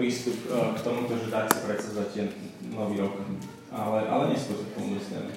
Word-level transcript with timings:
prístup 0.00 0.48
uh, 0.48 0.72
k 0.72 0.80
tomuto, 0.80 1.12
že 1.20 1.28
dať 1.28 1.44
si 1.52 1.58
predsazať 1.68 2.10
nový 2.72 3.04
rok. 3.04 3.20
Ale, 3.68 4.08
ale 4.08 4.32
neskôr 4.32 4.56
sa 4.56 4.64
k 4.64 4.74
tomu 4.80 4.96
dostaneme. 4.96 5.34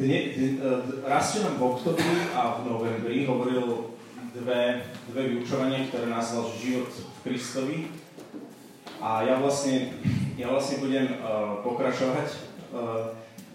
Dne, 0.00 0.18
uh, 0.64 0.80
raz, 1.04 1.36
čo 1.36 1.44
nám 1.44 1.60
v 1.60 1.66
oktobri 1.76 2.32
a 2.32 2.56
v 2.56 2.72
novembri 2.72 3.28
hovoril 3.28 3.92
dve, 4.32 4.88
dve 5.12 5.22
vyučovania, 5.36 5.92
ktoré 5.92 6.08
nazval 6.08 6.48
život 6.56 6.88
v 6.88 7.16
Kristovi. 7.20 7.78
A 8.96 9.28
ja 9.28 9.36
vlastne, 9.36 9.92
ja 10.40 10.48
vlastne 10.48 10.80
budem 10.80 11.20
uh, 11.20 11.60
pokračovať, 11.60 12.48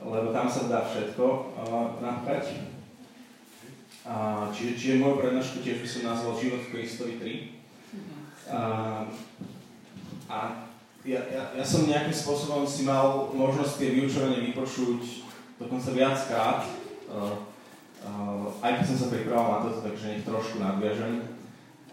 lebo 0.05 0.29
tam 0.29 0.45
sa 0.45 0.69
dá 0.69 0.85
všetko 0.85 1.25
uh, 1.25 1.97
napchať. 1.97 2.75
Uh, 4.05 4.53
čiže, 4.53 4.77
čiže 4.77 5.01
môj 5.01 5.17
prednášku 5.17 5.65
tiež 5.65 5.81
by 5.81 5.89
som 5.89 6.01
nazval 6.13 6.37
Život 6.37 6.61
v 6.69 6.71
Kristovi 6.77 7.13
3. 7.17 7.54
Uh, 8.45 9.09
a 10.29 10.69
ja, 11.05 11.21
ja, 11.29 11.43
ja 11.57 11.65
som 11.65 11.89
nejakým 11.89 12.13
spôsobom 12.13 12.65
si 12.65 12.85
mal 12.85 13.29
možnosť 13.33 13.73
tie 13.77 13.89
vyučovanie 13.97 14.53
vypočuť 14.53 15.25
dokonca 15.57 15.89
viackrát, 15.93 16.61
uh, 17.09 17.41
uh, 18.05 18.45
aj 18.61 18.81
keď 18.81 18.85
som 18.85 18.97
sa 19.01 19.07
pripravoval 19.13 19.49
na 19.49 19.59
toto, 19.65 19.79
takže 19.85 20.05
nech 20.13 20.25
trošku 20.25 20.61
nadviažem, 20.61 21.25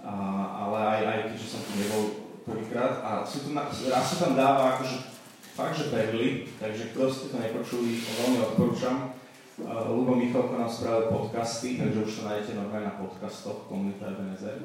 uh, 0.00 0.68
ale 0.68 0.78
aj, 0.80 1.00
aj 1.08 1.18
keďže 1.32 1.48
som 1.56 1.60
tu 1.64 1.72
nebol 1.80 2.02
prvýkrát. 2.44 3.00
A 3.00 3.10
sú 3.24 3.48
tu, 3.48 3.56
raz 3.88 4.04
sa 4.12 4.16
tam 4.20 4.36
dáva 4.36 4.76
akože 4.76 5.08
fakt, 5.56 5.76
že 5.76 5.88
perly, 5.88 6.48
takže 6.60 6.92
kto 6.92 7.08
ste 7.08 7.26
to 7.32 7.36
nepočuli, 7.40 7.96
veľmi 7.96 8.38
odporúčam. 8.44 9.12
Uh, 9.60 9.88
Lubo 9.88 10.16
Michalko 10.16 10.56
nám 10.56 10.68
spravil 10.68 11.12
podcasty, 11.12 11.80
takže 11.80 12.04
už 12.04 12.12
to 12.12 12.22
nájdete 12.28 12.60
normálne 12.60 12.92
na 12.92 12.96
podcastoch 12.96 13.68
Komunita 13.68 14.08
Ebenezer 14.08 14.64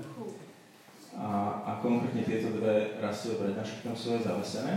a, 1.17 1.65
a 1.65 1.71
konkrétne 1.81 2.21
tieto 2.21 2.53
dve 2.53 3.01
rastové 3.01 3.49
prednášky 3.49 3.81
tam 3.81 3.97
sú 3.97 4.13
aj 4.13 4.21
zavesené. 4.29 4.73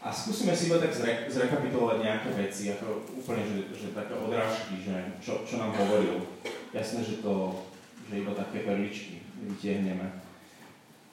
A 0.00 0.08
skúsime 0.08 0.56
si 0.56 0.72
iba 0.72 0.80
tak 0.80 0.96
zre, 0.96 1.28
zrekapitulovať 1.28 1.98
nejaké 2.00 2.30
veci, 2.32 2.72
ako 2.72 3.04
úplne, 3.20 3.44
že, 3.44 3.58
že 3.74 3.88
také 3.92 4.16
odrážky, 4.16 4.80
že 4.80 4.96
čo, 5.20 5.44
čo 5.44 5.60
nám 5.60 5.76
hovoril. 5.76 6.24
Jasné, 6.72 7.04
že 7.04 7.20
to, 7.20 7.60
že 8.08 8.24
iba 8.24 8.32
také 8.32 8.64
perličky 8.64 9.20
vytiahneme. 9.44 10.08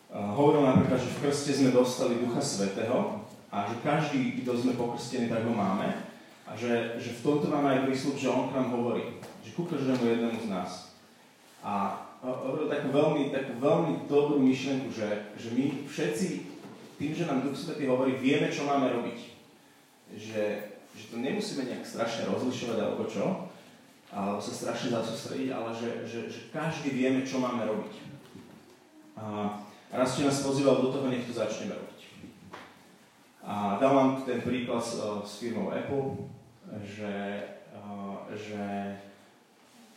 Hovoril 0.08 0.64
napríklad, 0.64 1.04
že 1.04 1.12
v 1.20 1.22
krste 1.28 1.52
sme 1.52 1.76
dostali 1.76 2.24
Ducha 2.24 2.40
Svetého 2.40 3.28
a 3.52 3.68
že 3.68 3.76
každý, 3.84 4.40
kto 4.40 4.56
sme 4.56 4.80
pokrstení, 4.80 5.28
tak 5.28 5.44
ho 5.44 5.52
máme. 5.52 6.08
A 6.48 6.56
že, 6.56 6.96
že 6.96 7.12
v 7.12 7.24
tomto 7.28 7.52
máme 7.52 7.76
aj 7.76 7.92
prísľub, 7.92 8.16
že 8.16 8.32
on 8.32 8.48
k 8.48 8.56
nám 8.56 8.72
hovorí. 8.72 9.20
Že 9.44 9.52
ku 9.52 9.68
každému 9.68 10.00
jednému 10.00 10.40
z 10.40 10.48
nás. 10.48 10.96
A 11.60 12.07
takú 12.22 12.90
veľmi, 12.90 13.30
takú 13.30 13.54
veľmi 13.62 14.10
dobrú 14.10 14.42
myšlenku, 14.42 14.90
že, 14.90 15.34
že 15.38 15.50
my 15.54 15.86
všetci 15.86 16.28
tým, 16.98 17.14
že 17.14 17.30
nám 17.30 17.46
Duch 17.46 17.54
Svetý 17.54 17.86
hovorí, 17.86 18.18
vieme, 18.18 18.50
čo 18.50 18.66
máme 18.66 18.90
robiť. 18.90 19.20
Že, 20.18 20.44
že 20.98 21.04
to 21.14 21.22
nemusíme 21.22 21.70
nejak 21.70 21.86
strašne 21.86 22.26
rozlišovať 22.26 22.78
alebo 22.82 23.06
čo, 23.06 23.54
alebo 24.10 24.42
sa 24.42 24.54
strašne 24.56 24.98
zasústrediť, 24.98 25.50
ale 25.54 25.70
že, 25.78 25.90
že, 26.10 26.20
že 26.26 26.40
každý 26.50 26.90
vieme, 26.90 27.22
čo 27.22 27.38
máme 27.38 27.70
robiť. 27.70 27.94
A 29.18 29.62
raz 29.94 30.18
ste 30.18 30.26
nás 30.26 30.42
pozýval 30.42 30.82
do 30.82 30.90
toho, 30.90 31.06
nech 31.06 31.28
to 31.28 31.38
začneme 31.38 31.78
robiť. 31.78 32.02
A 33.48 33.78
dal 33.80 33.94
vám 33.94 34.10
ten 34.26 34.42
príklad 34.42 34.82
s, 34.84 35.00
s 35.24 35.40
firmou 35.40 35.72
Apple, 35.72 36.28
že, 36.84 37.46
že 38.36 38.64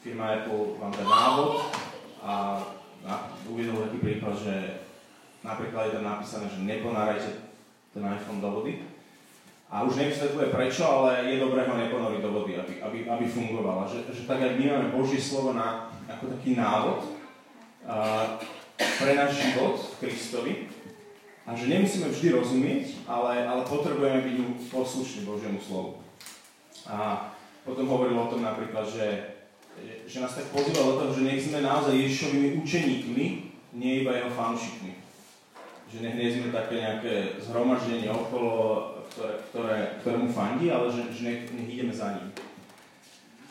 firma 0.04 0.38
Apple 0.38 0.78
vám 0.78 0.92
dá 0.94 1.04
návod, 1.04 1.89
a, 2.20 2.60
a 3.06 3.12
uvedol 3.48 3.88
taký 3.88 3.98
príklad, 4.00 4.36
že 4.36 4.54
napríklad 5.40 5.88
je 5.88 5.96
tam 6.00 6.06
napísané, 6.06 6.46
že 6.52 6.60
neponárajte 6.64 7.30
ten 7.96 8.02
iPhone 8.04 8.40
do 8.44 8.50
vody. 8.50 8.84
A 9.70 9.86
už 9.86 10.02
nevysvetľuje 10.02 10.50
prečo, 10.50 10.82
ale 10.82 11.30
je 11.30 11.38
dobré 11.38 11.62
ho 11.62 11.78
neponoriť 11.78 12.20
do 12.26 12.30
vody, 12.34 12.58
aby, 12.58 12.82
aby, 12.82 12.98
aby 13.06 13.24
fungovala. 13.30 13.86
Že, 13.86 14.10
že 14.10 14.22
tak, 14.26 14.42
ak 14.42 14.58
my 14.58 14.64
máme 14.66 14.88
Božie 14.90 15.22
slovo 15.22 15.54
na, 15.54 15.94
ako 16.10 16.34
taký 16.34 16.58
návod 16.58 17.06
a, 17.86 18.34
pre 18.74 19.14
náš 19.14 19.38
život 19.38 19.78
v 19.78 19.94
Kristovi, 20.02 20.52
a 21.48 21.56
že 21.56 21.66
nemusíme 21.66 22.06
vždy 22.12 22.28
rozumieť, 22.30 22.84
ale, 23.10 23.42
ale 23.42 23.66
potrebujeme 23.66 24.22
byť 24.22 24.36
poslušní 24.70 25.26
Božiemu 25.26 25.58
slovu. 25.58 25.98
A 26.86 27.30
potom 27.66 27.90
hovoril 27.90 28.14
o 28.14 28.30
tom 28.30 28.46
napríklad, 28.46 28.86
že 28.86 29.06
že 30.10 30.18
nás 30.18 30.34
tak 30.34 30.50
pozýval 30.50 30.94
do 30.94 30.98
toho, 30.98 31.12
že 31.14 31.26
nech 31.26 31.42
sme 31.46 31.62
naozaj 31.62 31.94
Ježišovými 31.94 32.48
učeníkmi, 32.66 33.24
nie 33.78 33.92
iba 34.02 34.18
jeho 34.18 34.30
fanšikmi. 34.34 34.98
Že 35.86 35.98
nech 36.02 36.16
nie 36.18 36.28
sme 36.34 36.48
také 36.50 36.82
nejaké 36.82 37.14
zhromaždenie 37.38 38.10
okolo, 38.10 38.50
ktoré, 39.10 39.32
ktoré, 39.50 39.76
ktorému 40.02 40.28
fandí, 40.34 40.70
ale 40.70 40.90
že, 40.90 41.10
že 41.14 41.22
nech, 41.26 41.40
nech 41.54 41.68
ideme 41.70 41.94
za 41.94 42.18
ním. 42.18 42.30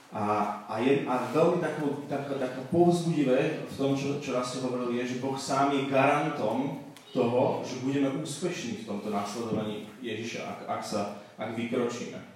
A, 0.09 0.25
a, 0.65 0.81
je, 0.81 1.05
a 1.05 1.29
veľmi 1.29 1.61
takou, 1.61 2.01
taká, 2.09 2.33
taká 2.33 2.61
povzbudivé 2.73 3.61
v 3.69 3.75
tom, 3.77 3.93
čo, 3.93 4.17
čo 4.17 4.33
raz 4.33 4.49
ste 4.49 4.65
hovorili, 4.65 4.99
je, 4.99 5.15
že 5.15 5.21
Boh 5.21 5.37
sám 5.37 5.69
je 5.69 5.85
garantom 5.85 6.81
toho, 7.13 7.61
že 7.61 7.81
budeme 7.85 8.09
úspešní 8.17 8.83
v 8.83 8.87
tomto 8.89 9.13
nasledovaní 9.13 9.85
Ježiša, 10.01 10.41
ak, 10.43 10.59
ak, 10.65 10.81
sa, 10.81 11.01
ak 11.37 11.53
vykročíme. 11.53 12.28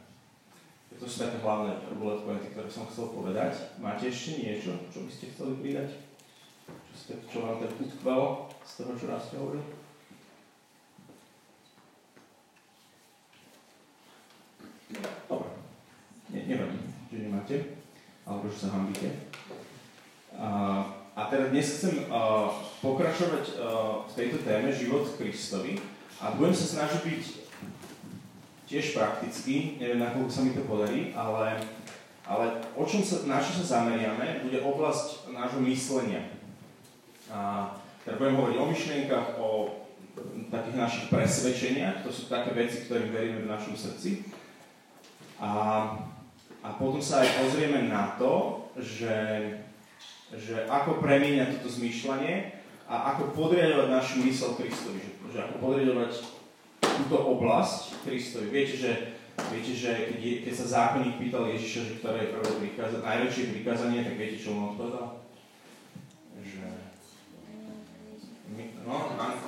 To 1.04 1.12
sú 1.12 1.20
také 1.20 1.44
hlavné 1.44 1.76
bullet 2.00 2.24
pointy, 2.24 2.48
ktoré 2.56 2.72
som 2.72 2.88
chcel 2.88 3.12
povedať. 3.12 3.76
Máte 3.84 4.08
ešte 4.08 4.40
niečo, 4.40 4.72
čo 4.88 5.04
by 5.04 5.12
ste 5.12 5.36
chceli 5.36 5.60
pridať? 5.60 6.00
Čo, 6.64 6.94
ste, 6.96 7.14
čo 7.28 7.44
vám 7.44 7.60
tak 7.60 7.76
utkvelo 7.76 8.48
z 8.64 8.72
toho, 8.80 8.92
čo 8.96 9.06
raz 9.12 9.28
ste? 9.28 9.36
Dobre. 9.36 9.60
Ne, 16.32 16.40
nevadí, 16.48 16.80
že 17.12 17.18
nemáte. 17.20 17.56
Alebo 18.24 18.48
že 18.48 18.64
sa 18.64 18.72
hambíte. 18.72 19.28
A, 20.40 20.48
a 21.20 21.22
teda 21.28 21.52
dnes 21.52 21.68
chcem 21.68 22.08
uh, 22.08 22.48
pokračovať 22.80 23.60
uh, 23.60 24.08
v 24.08 24.12
tejto 24.16 24.40
téme 24.48 24.72
Život 24.72 25.20
Kristovi 25.20 25.84
a 26.24 26.32
budem 26.40 26.56
sa 26.56 26.80
snažiť 26.80 27.02
byť 27.04 27.24
tiež 28.74 28.98
prakticky, 28.98 29.78
neviem, 29.78 30.02
nakoľko 30.02 30.32
sa 30.34 30.42
mi 30.42 30.58
to 30.58 30.66
podarí, 30.66 31.14
ale, 31.14 31.62
ale 32.26 32.58
o 32.74 32.82
čom 32.82 33.06
sa, 33.06 33.22
na 33.30 33.38
čo 33.38 33.62
sa 33.62 33.86
zameriame, 33.86 34.42
bude 34.42 34.66
oblasť 34.66 35.30
nášho 35.30 35.62
myslenia. 35.62 36.26
A 37.30 37.70
teda 38.02 38.18
budem 38.18 38.34
hovoriť 38.34 38.58
o 38.58 38.66
myšlienkach, 38.74 39.28
o 39.38 39.50
takých 40.50 40.78
našich 40.82 41.06
presvedčeniach, 41.14 42.02
to 42.02 42.10
sú 42.10 42.34
také 42.34 42.58
veci, 42.58 42.90
ktorým 42.90 43.14
veríme 43.14 43.46
v 43.46 43.52
našom 43.54 43.78
srdci. 43.78 44.26
A, 45.38 45.50
a 46.66 46.70
potom 46.74 46.98
sa 46.98 47.22
aj 47.22 47.46
pozrieme 47.46 47.86
na 47.86 48.18
to, 48.18 48.66
že, 48.82 49.18
že 50.34 50.66
ako 50.66 50.98
premieňať 50.98 51.62
toto 51.62 51.70
zmýšľanie 51.70 52.58
a 52.90 53.14
ako 53.14 53.38
podriadovať 53.38 53.88
našu 53.94 54.26
mysel 54.26 54.58
Kristovi, 54.58 54.98
že, 54.98 55.14
že 55.30 55.38
ako 55.46 55.62
podriadovať 55.62 56.33
túto 56.94 57.18
oblasť 57.38 58.06
Kristovi. 58.06 58.48
Viete, 58.54 58.76
že, 58.78 58.92
viete, 59.50 59.74
že 59.74 59.92
keď, 60.14 60.20
je, 60.22 60.34
keď 60.46 60.54
sa 60.54 60.66
zákonník 60.70 61.18
pýtal 61.18 61.50
Ježiša, 61.50 61.82
že 61.90 61.98
ktoré 62.00 62.18
je 62.24 62.34
prvé 62.38 62.52
prikázanie, 62.70 63.04
najväčšie 63.04 63.54
prikázanie, 63.58 64.00
tak 64.06 64.16
viete, 64.18 64.38
čo 64.38 64.54
mu 64.54 64.62
odpovedal? 64.74 65.08
Že... 66.44 66.66
No, 68.84 68.96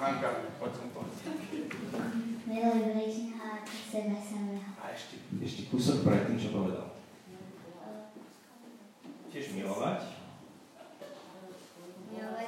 Hanka, 0.02 0.30
poď 0.58 0.72
som 0.74 0.88
povedať. 0.96 1.18
Miluj 2.46 2.82
bližného 2.94 3.42
ako 3.42 3.74
seba 3.90 4.18
samého. 4.22 4.70
A 4.78 4.94
ešte, 4.94 5.18
ešte 5.42 5.62
kúsok 5.70 6.06
predtým, 6.06 6.38
čo 6.38 6.54
povedal. 6.54 6.94
Tiež 9.34 9.52
milovať. 9.58 10.14
Milovať 12.14 12.48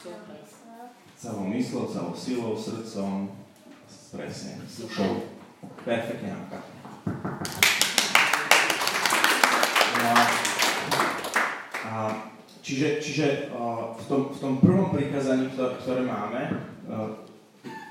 ako 0.00 0.49
celou 1.20 1.44
myslou, 1.44 1.84
celou 1.86 2.14
silou, 2.16 2.56
srdcom, 2.56 3.28
presne, 4.08 4.56
s 4.64 4.80
dušou. 4.80 5.20
Perfektne, 5.84 6.32
Anka. 6.32 6.64
No 10.00 10.08
a, 10.08 10.20
a, 11.84 11.92
čiže 12.64 13.04
čiže 13.04 13.52
uh, 13.52 13.92
v, 14.00 14.04
tom, 14.08 14.20
v 14.32 14.38
tom 14.40 14.54
prvom 14.64 14.88
prikázaní, 14.96 15.52
ktoré, 15.52 15.76
ktoré 15.84 16.00
máme, 16.08 16.56
uh, 16.88 17.12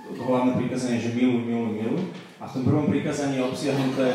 to 0.09 0.21
hlavné 0.25 0.57
prikázanie 0.57 0.97
že 0.97 1.13
miluj, 1.13 1.45
miluj, 1.45 1.71
miluj. 1.85 2.03
A 2.41 2.49
v 2.49 2.53
tom 2.57 2.63
prvom 2.65 2.89
prikázaní 2.89 3.37
je 3.37 3.45
obsiahnuté, 3.45 4.09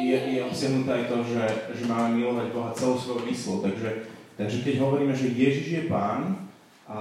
je, 0.00 0.16
je 0.16 0.40
obsiahnuté 0.40 0.90
aj 0.96 1.04
to, 1.12 1.16
že, 1.28 1.44
že 1.76 1.84
máme 1.84 2.16
milovať 2.16 2.46
Boha 2.56 2.72
celou 2.72 2.96
svojou 2.96 3.20
myslou. 3.28 3.60
Takže, 3.60 4.08
takže 4.40 4.64
keď 4.64 4.74
hovoríme, 4.80 5.12
že 5.12 5.36
Ježiš 5.36 5.68
je 5.68 5.82
Pán 5.92 6.48
a 6.88 6.96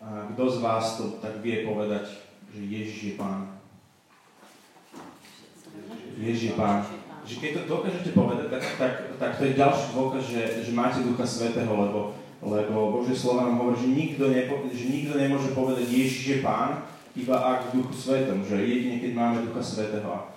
a 0.00 0.32
kto 0.32 0.42
z 0.48 0.58
vás 0.64 0.96
to 0.96 1.20
tak 1.20 1.44
vie 1.44 1.60
povedať, 1.68 2.08
že 2.48 2.60
Ježiš 2.64 2.98
je 3.04 3.14
Pán? 3.20 3.52
Ježiš 6.16 6.42
je 6.42 6.54
Pán. 6.56 6.88
Že 7.28 7.36
keď 7.36 7.50
to 7.52 7.60
dokážete 7.68 8.10
povedať, 8.16 8.48
tak, 8.48 8.64
tak, 8.80 8.92
tak 9.20 9.30
to 9.36 9.44
je 9.44 9.60
ďalší 9.60 9.86
dôkaz, 9.92 10.22
že, 10.24 10.42
že 10.64 10.72
máte 10.72 11.04
Ducha 11.04 11.28
Svetého, 11.28 11.68
lebo, 11.68 12.16
lebo 12.40 12.96
Božie 12.96 13.12
slovo 13.12 13.44
nám 13.44 13.60
hovorí, 13.60 13.76
že 13.76 13.92
nikto, 13.92 14.32
nepo, 14.32 14.64
že 14.72 14.88
nikto 14.88 15.20
nemôže 15.20 15.52
povedať 15.52 15.84
Ježiš 15.92 16.24
je 16.26 16.38
Pán, 16.40 16.80
iba 17.12 17.36
ak 17.36 17.70
v 17.70 17.82
duchu 17.82 17.94
svetom, 17.94 18.40
že 18.46 18.56
jedine 18.56 19.02
keď 19.02 19.12
máme 19.12 19.44
ducha 19.44 19.62
svetého. 19.62 20.32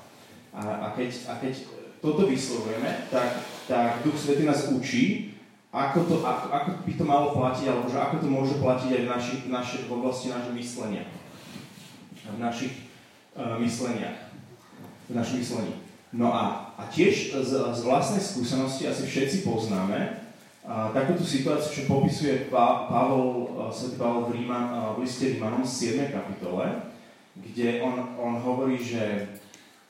A, 0.54 0.62
a, 0.62 0.88
keď, 0.92 1.10
a 1.30 1.33
keď 1.38 1.54
toto 2.01 2.27
vyslovujeme, 2.27 3.07
tak, 3.07 3.45
tak 3.69 4.04
duch 4.04 4.18
svetý 4.18 4.44
nás 4.44 4.68
učí, 4.69 5.33
ako, 5.74 6.06
to, 6.06 6.16
ako, 6.22 6.46
ako 6.54 6.70
by 6.86 6.94
to 6.94 7.06
malo 7.10 7.28
platiť, 7.34 7.66
alebo 7.66 7.90
že 7.90 7.98
ako 7.98 8.16
to 8.22 8.28
môže 8.30 8.56
platiť 8.62 8.90
aj 8.94 9.02
v, 9.02 9.10
naši, 9.10 9.34
naši, 9.50 9.78
v 9.90 9.92
oblasti 9.98 10.30
nášho 10.30 10.54
myslenia. 10.54 11.04
V 12.30 12.38
našich 12.38 12.74
uh, 13.34 13.58
mysleniach. 13.58 14.30
V 15.10 15.14
našom 15.18 15.42
myslení. 15.42 15.74
No 16.14 16.30
a, 16.30 16.78
a 16.78 16.86
tiež 16.94 17.34
z, 17.42 17.52
z 17.74 17.80
vlastnej 17.81 18.22
skúsenosti 18.22 18.86
asi 18.86 19.10
všetci 19.10 19.42
poznáme, 19.50 20.22
a 20.64 20.96
takúto 20.96 21.28
situáciu, 21.28 21.84
čo 21.84 21.92
popisuje 21.92 22.48
pa, 22.48 22.88
Pavol, 22.88 23.52
svätý 23.68 24.00
Pavol 24.00 24.31
v, 24.31 24.40
Ríma, 24.40 24.96
v 24.96 25.04
liste 25.04 25.36
Rímanom 25.36 25.60
7. 25.60 26.08
kapitole, 26.08 26.88
kde 27.36 27.84
on, 27.84 28.16
on 28.16 28.40
hovorí, 28.40 28.80
že, 28.80 29.28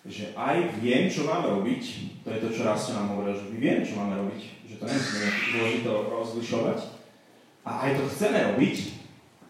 že 0.02 0.34
aj 0.34 0.82
viem, 0.82 1.06
čo 1.12 1.30
máme 1.30 1.62
robiť, 1.62 1.84
to 2.26 2.28
je 2.34 2.40
to, 2.42 2.50
čo 2.50 2.62
raz 2.66 2.90
nám 2.90 3.14
hovoril, 3.14 3.38
že 3.38 3.54
viem, 3.54 3.86
čo 3.86 4.02
máme 4.02 4.18
robiť, 4.18 4.63
že 4.74 4.82
to 4.82 4.86
nemusíme 4.90 5.28
dôležito 5.54 5.92
rozlišovať, 6.10 6.80
a 7.64 7.72
aj 7.88 7.92
to 7.96 8.04
chceme 8.12 8.40
robiť, 8.54 8.78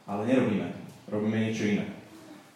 ale 0.06 0.22
nerobíme. 0.30 0.68
Robíme 1.10 1.38
niečo 1.50 1.66
iné. 1.66 1.86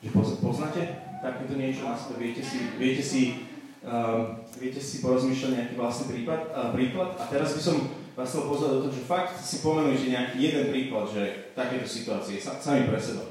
Že 0.06 0.14
poznáte 0.38 0.82
takéto 1.18 1.58
niečo 1.58 1.90
na 1.90 1.98
sebe? 1.98 2.22
Viete 2.22 2.46
si, 2.46 2.58
viete 2.78 3.02
si, 3.02 3.50
uh, 3.82 4.38
viete 4.62 4.78
si 4.78 5.02
porozmýšľať 5.02 5.52
nejaký 5.58 5.74
vlastný 5.74 6.06
prípad, 6.14 6.42
uh, 6.54 6.70
príklad? 6.78 7.18
A 7.18 7.24
teraz 7.26 7.58
by 7.58 7.62
som 7.64 7.76
vás 8.14 8.30
chcel 8.30 8.46
pozvať 8.46 8.70
do 8.70 8.80
toho, 8.86 8.94
že 8.94 9.10
fakt 9.10 9.34
si 9.42 9.58
pomenujte 9.66 10.14
nejaký 10.14 10.38
jeden 10.38 10.66
príklad, 10.70 11.10
že 11.10 11.54
takéto 11.58 11.90
situácie, 11.90 12.38
sami 12.38 12.86
pre 12.86 13.02
seba. 13.02 13.26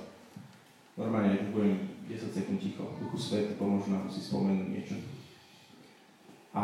Normálne 0.98 1.38
aj 1.38 1.54
budem 1.54 1.78
10 2.10 2.34
sekúnd 2.34 2.58
ticho. 2.58 2.86
Duchu 2.98 3.18
Svety 3.18 3.54
pomôžu 3.54 3.94
nám 3.94 4.10
si 4.10 4.18
spomenúť 4.18 4.68
niečo. 4.70 4.96
A 6.54 6.62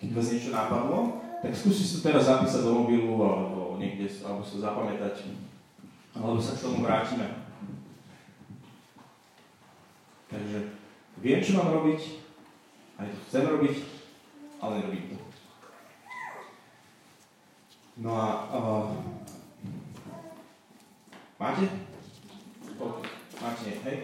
keď 0.00 0.08
vás 0.16 0.32
niečo 0.32 0.52
napadlo, 0.52 1.20
tak 1.40 1.56
skúste 1.56 1.84
si 1.84 1.96
to 1.98 2.12
teraz 2.12 2.28
zapísať 2.28 2.68
do 2.68 2.84
mobilu 2.84 3.16
alebo 3.16 3.80
niekde, 3.80 4.04
alebo 4.20 4.44
sa 4.44 4.60
zapamätať. 4.60 5.32
Alebo 6.12 6.36
sa 6.36 6.52
k 6.52 6.62
tomu 6.68 6.84
vrátime. 6.84 7.48
Takže 10.28 10.58
viem, 11.18 11.40
čo 11.40 11.56
mám 11.58 11.74
robiť, 11.80 12.00
aj 13.00 13.08
to 13.08 13.18
chcem 13.26 13.44
robiť, 13.48 13.76
ale 14.60 14.72
nerobím 14.78 15.16
to. 15.16 15.18
No 18.00 18.14
a 18.14 18.26
uh, 18.52 18.94
máte? 21.40 21.66
Okay. 22.78 23.06
Máte, 23.40 23.70
hej? 23.80 23.96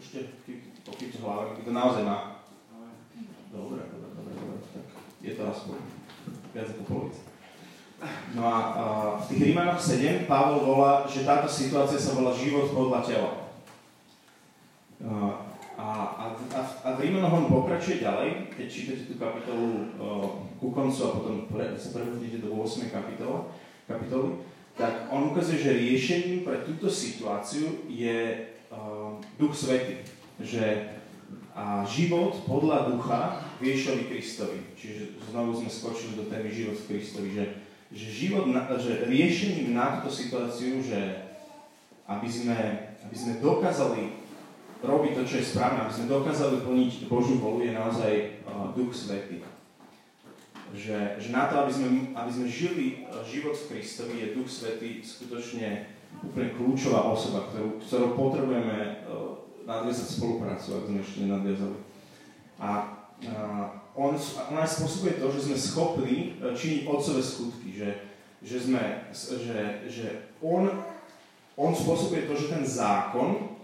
Ešte 0.00 0.34
pokývte 0.82 1.20
hlavami, 1.20 1.62
to 1.62 1.72
naozaj 1.72 2.02
má. 2.08 2.42
Dobre, 3.52 3.84
dobre, 3.86 4.08
dobre, 4.16 4.32
dobre. 4.32 4.58
Tak 4.72 4.86
je 5.20 5.32
to 5.36 5.42
aspoň 5.46 6.01
viac 6.52 6.68
ako 6.72 6.82
polovica. 6.84 7.22
No 8.34 8.42
a 8.42 8.56
v 9.22 9.24
tých 9.30 9.42
Rímanoch 9.52 9.78
7 9.78 10.26
Pavol 10.26 10.66
volá, 10.66 11.06
že 11.06 11.22
táto 11.22 11.46
situácia 11.46 11.98
sa 11.98 12.18
volá 12.18 12.34
život 12.34 12.68
podľa 12.74 13.00
tela. 13.06 13.30
A, 15.02 15.14
a, 15.78 15.86
a, 16.34 16.60
a 16.82 16.88
v 16.98 17.02
Rímanoch 17.08 17.34
on 17.34 17.46
pokračuje 17.50 18.02
ďalej, 18.02 18.54
keď 18.54 18.66
čítate 18.66 19.02
tú 19.06 19.14
kapitolu 19.18 19.94
ku 20.58 20.74
koncu 20.74 21.00
a 21.02 21.14
potom 21.14 21.36
pre, 21.46 21.74
sa 21.78 21.94
prehodíte 21.94 22.42
do 22.42 22.54
8. 22.54 22.90
kapitola, 22.90 23.50
kapitoly, 23.86 24.42
tak 24.74 25.06
on 25.12 25.30
ukazuje, 25.30 25.58
že 25.60 25.78
riešením 25.78 26.48
pre 26.48 26.64
túto 26.64 26.88
situáciu 26.88 27.86
je 27.86 28.48
uh, 28.72 29.20
Duch 29.36 29.52
Svety. 29.52 30.00
Že 30.40 30.64
a 31.52 31.84
život 31.84 32.32
podľa 32.48 32.88
ducha 32.88 33.44
Viešovi 33.60 34.08
Kristovi. 34.08 34.72
Čiže 34.72 35.20
znovu 35.28 35.52
sme 35.52 35.68
skočili 35.68 36.16
do 36.16 36.24
témy 36.32 36.48
život 36.48 36.80
v 36.80 36.88
Kristovi, 36.96 37.28
že, 37.36 37.44
že, 37.92 38.08
život 38.08 38.48
na, 38.48 38.64
že 38.80 39.04
riešením 39.04 39.76
na 39.76 40.00
túto 40.00 40.16
situáciu, 40.16 40.80
že 40.80 41.28
aby 42.08 42.28
sme, 42.28 42.58
aby 43.04 43.16
sme 43.16 43.44
dokázali 43.44 44.16
robiť 44.82 45.12
to, 45.14 45.22
čo 45.28 45.34
je 45.38 45.50
správne, 45.52 45.86
aby 45.86 45.94
sme 45.94 46.10
dokázali 46.10 46.56
plniť 46.64 46.92
Božiu 47.06 47.38
volu, 47.38 47.62
je 47.62 47.72
naozaj 47.76 48.12
uh, 48.42 48.72
Duch 48.74 48.90
Svetý 48.90 49.44
že, 50.72 51.20
že 51.20 51.28
na 51.28 51.52
to, 51.52 51.60
aby 51.60 51.72
sme, 51.72 51.88
aby 52.16 52.30
sme 52.32 52.48
žili 52.48 53.04
život 53.28 53.52
v 53.52 53.76
Kristovi, 53.76 54.24
je 54.24 54.34
Duch 54.34 54.48
Svetý 54.48 55.04
skutočne 55.04 55.84
úplne 56.24 56.48
kľúčová 56.56 57.12
osoba, 57.12 57.44
ktorú, 57.52 57.76
ktorou 57.80 58.10
potrebujeme 58.16 59.04
uh, 59.04 59.36
nadviazať 59.66 60.08
spoluprácu, 60.18 60.68
ak 60.78 60.84
sme 60.88 60.98
ešte 61.00 61.18
nenadviazali. 61.24 61.78
A 62.62 62.70
uh, 63.26 63.66
on, 63.94 64.12
on 64.16 64.56
aj 64.58 64.70
spôsobuje 64.78 65.18
to, 65.18 65.26
že 65.34 65.50
sme 65.50 65.56
schopní 65.58 66.16
uh, 66.38 66.54
činiť 66.54 66.86
otcové 66.88 67.20
skutky, 67.22 67.68
že, 67.74 67.90
že, 68.42 68.58
sme, 68.58 68.82
že, 69.14 69.58
že 69.90 70.06
on, 70.42 70.70
on 71.58 71.70
spôsobuje 71.74 72.26
to, 72.26 72.34
že 72.34 72.52
ten 72.52 72.64
zákon, 72.66 73.58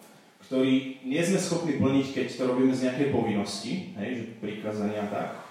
ktorý 0.48 1.04
nie 1.04 1.22
sme 1.22 1.38
schopní 1.38 1.76
plniť, 1.76 2.06
keď 2.14 2.26
to 2.34 2.42
robíme 2.48 2.72
z 2.72 2.88
nejakej 2.88 3.08
povinnosti, 3.12 3.92
hej, 4.00 4.10
že 4.16 4.24
prikázania 4.40 5.04
tak, 5.12 5.44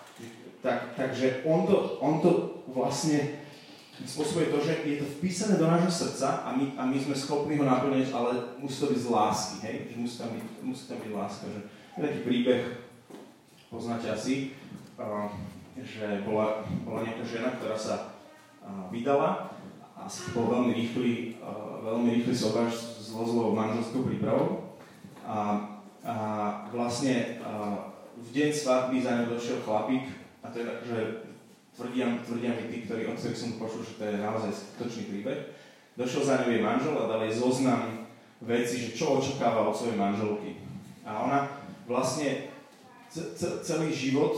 tak, 0.65 0.79
takže 0.97 1.45
on 1.45 1.69
to, 1.69 2.01
on 2.01 2.17
to 2.19 2.63
vlastne 2.73 3.46
spôsobuje 4.05 4.53
to, 4.53 4.61
že 4.61 4.85
je 4.85 5.01
to 5.01 5.07
vpísané 5.17 5.57
do 5.57 5.65
nášho 5.65 5.89
srdca 5.89 6.45
a 6.45 6.53
my, 6.53 6.77
a 6.77 6.85
my 6.85 6.97
sme 7.01 7.17
schopní 7.17 7.57
ho 7.57 7.65
naplniť, 7.65 8.13
ale 8.13 8.59
musí 8.61 8.85
to 8.85 8.93
byť 8.93 9.01
z 9.01 9.09
lásky, 9.09 9.55
hej? 9.65 9.75
Že 9.89 9.95
musí 9.97 10.15
tam 10.21 10.29
byť, 10.37 10.45
musí 10.61 10.83
tam 10.85 10.97
byť 11.01 11.11
láska. 11.17 11.43
Že 11.49 11.59
je 11.97 12.01
taký 12.05 12.19
príbeh, 12.21 12.63
poznáte 13.73 14.07
asi, 14.13 14.53
uh, 15.01 15.33
že 15.81 16.21
bola, 16.21 16.61
bola 16.85 17.01
nejaká 17.09 17.25
žena, 17.25 17.49
ktorá 17.57 17.73
sa 17.73 17.95
uh, 18.61 18.85
vydala 18.93 19.49
a 19.97 20.05
bol 20.33 20.45
veľmi 20.45 20.77
rýchly, 20.77 21.41
uh, 21.41 21.81
veľmi 21.81 22.21
rýchly 22.21 22.35
sobáš 22.37 22.77
s 23.01 23.09
zlozlou 23.09 23.57
manželskou 23.57 24.05
prípravou. 24.05 24.77
A, 25.25 25.57
a 26.05 26.15
vlastne 26.69 27.41
uh, 27.41 27.97
v 28.13 28.29
deň 28.29 28.49
svadby 28.53 29.01
za 29.01 29.11
ňou 29.17 29.33
došiel 29.33 29.65
chlapík, 29.65 30.05
a 30.45 30.53
je 30.53 30.63
tak, 30.63 30.79
že 30.85 31.26
tvrdia, 31.77 32.17
tvrdia 32.25 32.51
mi 32.57 32.73
tí, 32.73 32.77
ktorí, 32.89 33.05
od 33.05 33.21
ktorých 33.21 33.61
počul, 33.61 33.85
že 33.85 33.93
to 34.01 34.03
je 34.09 34.17
naozaj 34.17 34.49
skutočný 34.49 35.03
príbeh. 35.13 35.39
Došiel 35.93 36.25
za 36.25 36.41
ňou 36.41 36.49
jej 36.49 36.65
manžel 36.65 36.95
a 36.97 37.09
dal 37.09 37.21
jej 37.29 37.37
zoznam 37.37 38.09
veci, 38.41 38.75
že 38.81 38.97
čo 38.97 39.21
očakáva 39.21 39.69
od 39.69 39.77
svojej 39.77 39.97
manželky. 39.97 40.57
A 41.05 41.29
ona 41.29 41.39
vlastne 41.85 42.49
celý 43.61 43.93
život, 43.93 44.33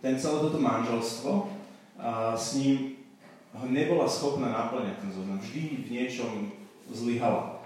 ten 0.00 0.16
celé 0.16 0.36
toto 0.40 0.58
manželstvo 0.58 1.52
a 2.00 2.34
s 2.34 2.56
ním 2.56 2.96
nebola 3.68 4.08
schopná 4.08 4.48
naplňať 4.48 4.96
ten 5.04 5.10
zoznam. 5.12 5.38
Vždy 5.38 5.60
v 5.84 5.88
niečom 5.92 6.32
zlyhala. 6.88 7.60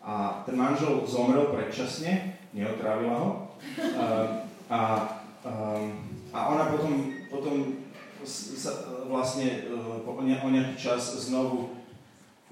A 0.00 0.44
ten 0.48 0.56
manžel 0.56 1.04
zomrel 1.04 1.52
predčasne, 1.52 2.36
neotrávila 2.56 3.16
ho. 3.20 3.30
A, 4.00 4.06
a, 4.72 4.80
a 6.32 6.38
ona 6.48 6.64
potom 6.72 7.20
potom 7.30 7.79
sa 8.24 8.70
vlastne 9.08 9.64
e, 9.64 10.40
o 10.40 10.48
nejaký 10.50 10.76
čas 10.76 11.16
znovu, 11.28 11.76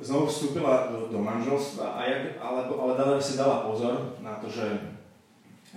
znovu 0.01 0.27
vstúpila 0.27 0.89
do, 0.93 1.13
do 1.13 1.19
manželstva, 1.21 1.85
a 1.85 2.01
jak, 2.07 2.23
ale, 2.41 2.61
ale 2.69 2.93
dala, 2.97 3.21
si 3.21 3.37
dala 3.37 3.67
pozor 3.69 4.17
na 4.25 4.39
to, 4.41 4.49
že, 4.49 4.69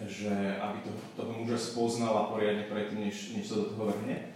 že 0.08 0.34
aby 0.60 0.78
to, 0.86 0.92
toho 1.16 1.32
muža 1.36 1.58
spoznala 1.58 2.32
poriadne 2.32 2.70
predtým, 2.72 3.08
než, 3.08 3.36
než 3.36 3.52
sa 3.52 3.56
do 3.62 3.76
toho 3.76 3.92
vrhne. 3.92 4.32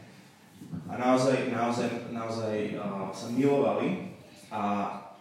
A 0.89 0.97
naozaj, 0.97 1.53
naozaj, 1.53 2.09
naozaj 2.11 2.75
uh, 2.75 3.13
sa 3.13 3.27
milovali 3.31 4.17
a, 4.49 4.61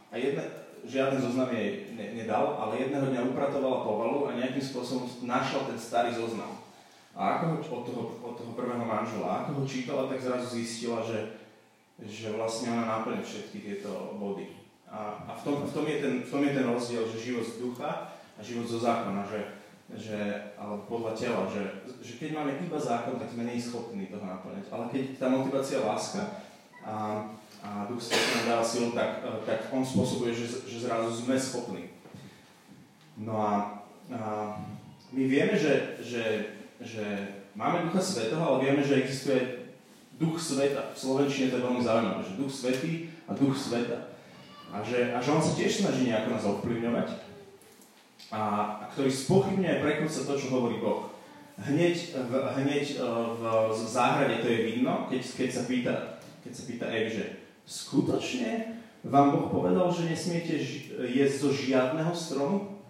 a 0.08 0.14
jedna, 0.16 0.64
žiaden 0.84 1.20
zoznam 1.20 1.48
jej 1.52 1.92
ne, 1.96 2.12
nedal, 2.12 2.60
ale 2.60 2.80
jedného 2.80 3.08
dňa 3.08 3.28
upratovala 3.32 3.84
povalu 3.84 4.18
a 4.28 4.36
nejakým 4.36 4.60
spôsobom 4.60 5.08
našla 5.24 5.72
ten 5.72 5.78
starý 5.80 6.12
zoznam. 6.12 6.53
A 7.14 7.38
ako 7.38 7.44
ho 7.46 7.56
od 7.62 7.82
toho, 7.86 8.02
od 8.26 8.34
toho 8.34 8.52
prvého 8.58 8.82
manžela, 8.82 9.46
ako 9.46 9.62
ho 9.62 9.64
čítala, 9.70 10.10
tak 10.10 10.18
zrazu 10.18 10.50
zistila, 10.50 10.98
že, 10.98 11.38
že 12.02 12.34
vlastne 12.34 12.74
ona 12.74 12.90
náplňa 12.90 13.22
všetky 13.22 13.62
tieto 13.62 14.18
body. 14.18 14.50
A, 14.90 15.22
a 15.26 15.30
v, 15.38 15.42
tom, 15.46 15.54
v, 15.62 15.72
tom 15.74 15.86
je 15.86 15.96
ten, 16.02 16.14
v 16.26 16.30
tom 16.30 16.42
je 16.42 16.52
ten 16.54 16.66
rozdiel, 16.66 17.06
že 17.06 17.22
život 17.22 17.46
z 17.46 17.62
ducha 17.62 17.90
a 18.34 18.40
život 18.42 18.66
zo 18.66 18.82
zákona, 18.82 19.22
že, 19.30 19.40
že, 19.94 20.18
alebo 20.58 20.90
podľa 20.90 21.12
tela, 21.14 21.46
že, 21.46 21.62
že 22.02 22.18
keď 22.18 22.30
máme 22.34 22.58
iba 22.58 22.78
zákon, 22.78 23.14
tak 23.14 23.30
sme 23.30 23.46
schopní 23.62 24.10
toho 24.10 24.26
naplňať. 24.26 24.66
Ale 24.74 24.84
keď 24.90 25.02
tá 25.14 25.26
motivácia 25.30 25.86
láska 25.86 26.42
a, 26.82 27.30
a 27.62 27.86
Duch 27.86 28.02
Svetý 28.02 28.42
nám 28.42 28.58
dáva 28.58 28.64
silu, 28.66 28.90
tak, 28.90 29.22
tak 29.46 29.70
on 29.70 29.86
spôsobuje, 29.86 30.34
že, 30.34 30.66
že 30.66 30.82
zrazu 30.82 31.14
sme 31.14 31.38
schopní. 31.38 31.94
No 33.22 33.38
a, 33.38 33.82
a 34.10 34.20
my 35.14 35.22
vieme, 35.30 35.54
že, 35.54 36.02
že 36.02 36.22
že 36.80 37.04
máme 37.54 37.86
Ducha 37.86 38.02
Svetého, 38.02 38.42
ale 38.42 38.64
vieme, 38.64 38.82
že 38.82 39.02
existuje 39.02 39.40
Duch 40.18 40.38
Sveta. 40.38 40.94
V 40.94 40.98
Slovenčine 40.98 41.50
to 41.50 41.58
je 41.58 41.66
veľmi 41.66 41.82
zaujímavé, 41.82 42.20
že 42.22 42.38
Duch 42.38 42.52
Svetý 42.54 42.92
a 43.26 43.34
Duch 43.34 43.54
Sveta. 43.58 44.14
A 44.74 44.82
že, 44.82 45.14
a 45.14 45.22
že 45.22 45.30
on 45.30 45.42
sa 45.42 45.54
tiež 45.54 45.86
snaží 45.86 46.10
nejako 46.10 46.28
nás 46.34 46.44
ovplyvňovať 46.50 47.08
a, 48.34 48.42
a 48.82 48.84
ktorý 48.90 49.10
spochybňuje 49.10 49.70
a 49.70 49.82
prekrúca 49.82 50.20
to, 50.26 50.34
čo 50.34 50.48
hovorí 50.50 50.82
Boh. 50.82 51.12
Hneď, 51.54 52.18
v, 52.18 52.32
hneď 52.34 52.98
e, 52.98 53.06
v, 53.38 53.42
v 53.70 53.82
záhrade 53.86 54.42
to 54.42 54.50
je 54.50 54.74
vidno, 54.74 55.06
keď, 55.06 55.22
keď 55.22 55.48
sa 55.54 55.62
pýta, 55.70 55.94
keď 56.42 56.52
sa 56.52 56.62
pýta 56.66 56.86
Ev, 56.90 57.06
že 57.14 57.24
skutočne 57.62 58.82
vám 59.06 59.30
Boh 59.30 59.46
povedal, 59.52 59.86
že 59.94 60.10
nesmiete 60.10 60.58
jesť 61.06 61.36
zo 61.38 61.50
žiadneho 61.54 62.10
stromu? 62.10 62.82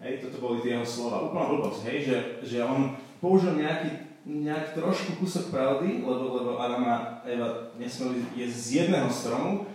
Hej, 0.00 0.24
toto 0.24 0.40
boli 0.40 0.64
tie 0.64 0.76
jeho 0.76 0.86
slova. 0.86 1.28
Úplná 1.28 1.44
blbosť, 1.56 1.80
hej, 1.88 1.98
že, 2.04 2.16
že 2.44 2.58
on 2.64 2.96
použil 3.20 3.56
nejaký, 3.58 3.90
nejak 4.26 4.74
trošku 4.74 5.22
kúsok 5.22 5.54
pravdy, 5.54 6.02
lebo, 6.02 6.24
lebo 6.36 6.50
Adam 6.58 6.84
a 6.86 6.96
Eva 7.22 7.70
nesmeli 7.78 8.26
jesť 8.34 8.56
z 8.56 8.68
jedného 8.82 9.08
stromu. 9.10 9.66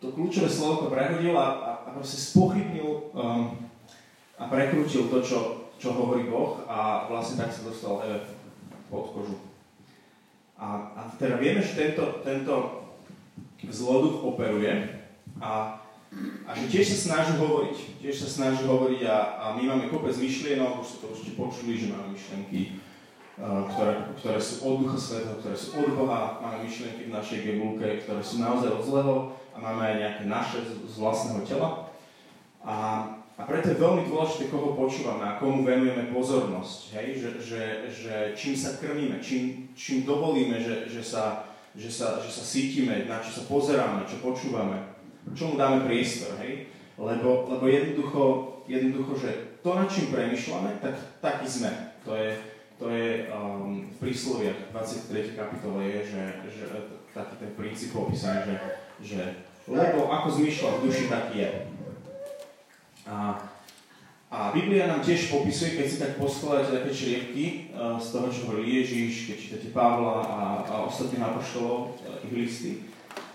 To 0.00 0.08
kľúčové 0.16 0.48
slovo 0.48 0.88
prehodil 0.88 1.36
a, 1.36 1.48
a, 1.60 1.70
a 1.84 1.88
proste 1.92 2.16
spochybnil 2.16 3.12
um, 3.12 3.52
a 4.40 4.48
prekrútil 4.48 5.12
to, 5.12 5.20
čo, 5.20 5.38
čo 5.76 5.92
hovorí 5.92 6.24
Boh 6.24 6.64
a 6.64 7.04
vlastne 7.12 7.44
tak 7.44 7.52
sa 7.52 7.68
dostal 7.68 8.00
Eve 8.08 8.24
pod 8.88 9.12
kožu. 9.12 9.36
A, 10.56 10.96
a 10.96 11.00
teda 11.20 11.36
vieme, 11.36 11.60
že 11.60 11.76
tento, 11.76 12.24
tento 12.24 12.84
zloduch 13.68 14.24
operuje 14.24 14.72
a, 15.36 15.80
a 16.42 16.50
že 16.58 16.66
tiež 16.66 16.86
sa 16.90 16.98
snaží 17.14 17.38
hovoriť. 17.38 18.02
Tiež 18.02 18.26
sa 18.26 18.28
snaží 18.28 18.66
hovoriť 18.66 19.06
a, 19.06 19.18
a 19.38 19.44
my 19.54 19.62
máme 19.62 19.84
kopec 19.86 20.14
myšlienok, 20.18 20.82
už 20.82 20.86
ste 20.86 20.98
to 20.98 21.06
určite 21.14 21.32
počuli, 21.38 21.72
že 21.78 21.94
máme 21.94 22.10
myšlienky, 22.10 22.60
uh, 23.38 23.70
ktoré, 23.70 23.92
ktoré 24.18 24.38
sú 24.42 24.54
od 24.66 24.74
Ducha 24.82 24.98
Svetého, 24.98 25.38
ktoré 25.38 25.54
sú 25.54 25.68
od 25.78 25.90
Boha, 25.94 26.42
máme 26.42 26.66
myšlienky 26.66 27.06
v 27.06 27.14
našej 27.14 27.38
gebulke, 27.46 28.02
ktoré 28.02 28.20
sú 28.26 28.42
naozaj 28.42 28.70
od 28.74 28.82
zlého 28.82 29.14
a 29.54 29.56
máme 29.62 29.82
aj 29.86 29.96
nejaké 30.02 30.22
naše 30.26 30.58
z, 30.66 30.70
z 30.90 30.94
vlastného 30.98 31.40
tela. 31.46 31.68
A 32.66 32.76
a 33.40 33.48
preto 33.48 33.72
je 33.72 33.80
veľmi 33.80 34.04
dôležité, 34.04 34.52
koho 34.52 34.76
počúvame 34.76 35.24
a 35.24 35.40
komu 35.40 35.64
venujeme 35.64 36.12
pozornosť. 36.12 36.92
Hej? 36.92 37.06
Že, 37.16 37.30
že, 37.40 37.62
že 37.88 38.14
čím 38.36 38.52
sa 38.52 38.76
krmíme, 38.76 39.16
čím, 39.24 39.72
čím 39.72 40.04
dovolíme, 40.04 40.60
že, 40.60 40.92
že, 40.92 41.00
sa, 41.00 41.48
že, 41.72 41.88
sa, 41.88 42.20
že 42.20 42.28
sa 42.28 42.44
cítime, 42.44 43.08
na 43.08 43.16
čo 43.24 43.32
sa 43.40 43.48
pozeráme, 43.48 44.04
čo 44.04 44.20
počúvame, 44.20 44.89
čomu 45.34 45.56
dáme 45.56 45.84
priestor. 45.86 46.36
Hej? 46.42 46.70
Lebo, 47.00 47.48
lebo 47.48 47.64
jednoducho, 47.64 48.22
jednoducho, 48.68 49.12
že 49.16 49.30
to, 49.64 49.74
nad 49.74 49.88
čím 49.88 50.12
premyšľame, 50.12 50.80
tak 50.80 50.94
taký 51.20 51.46
sme. 51.48 51.70
To 52.04 52.16
je, 52.16 52.36
to 52.76 52.88
je 52.88 53.28
um, 53.32 53.88
v 53.88 53.96
prísloviach 54.00 54.72
23. 54.72 55.36
kapitole 55.36 55.84
je, 55.84 55.98
že, 56.16 56.22
že 56.48 56.64
taký 57.12 57.34
ten 57.40 57.52
princíp 57.56 57.96
opísaný, 57.96 58.44
že, 58.44 58.56
že 59.00 59.20
lebo 59.70 60.10
ako 60.10 60.28
zmyšľa 60.40 60.70
v 60.76 60.82
duši, 60.82 61.04
taký 61.06 61.34
je. 61.46 61.50
A, 63.06 63.38
a 64.30 64.38
Biblia 64.50 64.90
nám 64.90 65.04
tiež 65.04 65.30
popisuje, 65.30 65.78
keď 65.78 65.86
si 65.86 65.96
tak 66.02 66.18
poskladáte 66.18 66.74
také 66.74 66.90
črievky 66.90 67.70
uh, 67.70 68.00
z 68.00 68.06
toho, 68.10 68.26
čo 68.32 68.50
hovorí 68.50 68.82
Ježiš, 68.82 69.30
keď 69.30 69.36
čítate 69.38 69.68
Pavla 69.70 70.26
a, 70.26 70.40
a 70.66 70.74
ostatných 70.90 71.22
apoštolov, 71.22 72.02
uh, 72.02 72.26
ich 72.26 72.34
listy, 72.34 72.72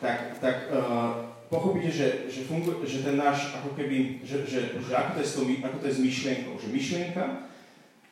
tak, 0.01 0.39
tak 0.43 0.69
uh, 0.71 1.35
pochopíte, 1.49 1.91
že, 1.91 2.07
že, 2.27 2.43
funguje, 2.49 2.83
že 2.83 3.05
ten 3.05 3.15
náš, 3.15 3.55
ako 3.55 3.77
keby, 3.77 4.25
že, 4.25 4.43
že, 4.43 4.75
že 4.81 4.91
ako, 4.91 5.09
to 5.15 5.19
je 5.21 5.27
s 5.27 5.35
tou, 5.37 5.45
ako 5.45 5.77
to 5.79 5.87
je 5.87 5.95
s 5.95 6.03
myšlienkou, 6.03 6.53
že 6.57 6.67
myšlienka, 6.73 7.25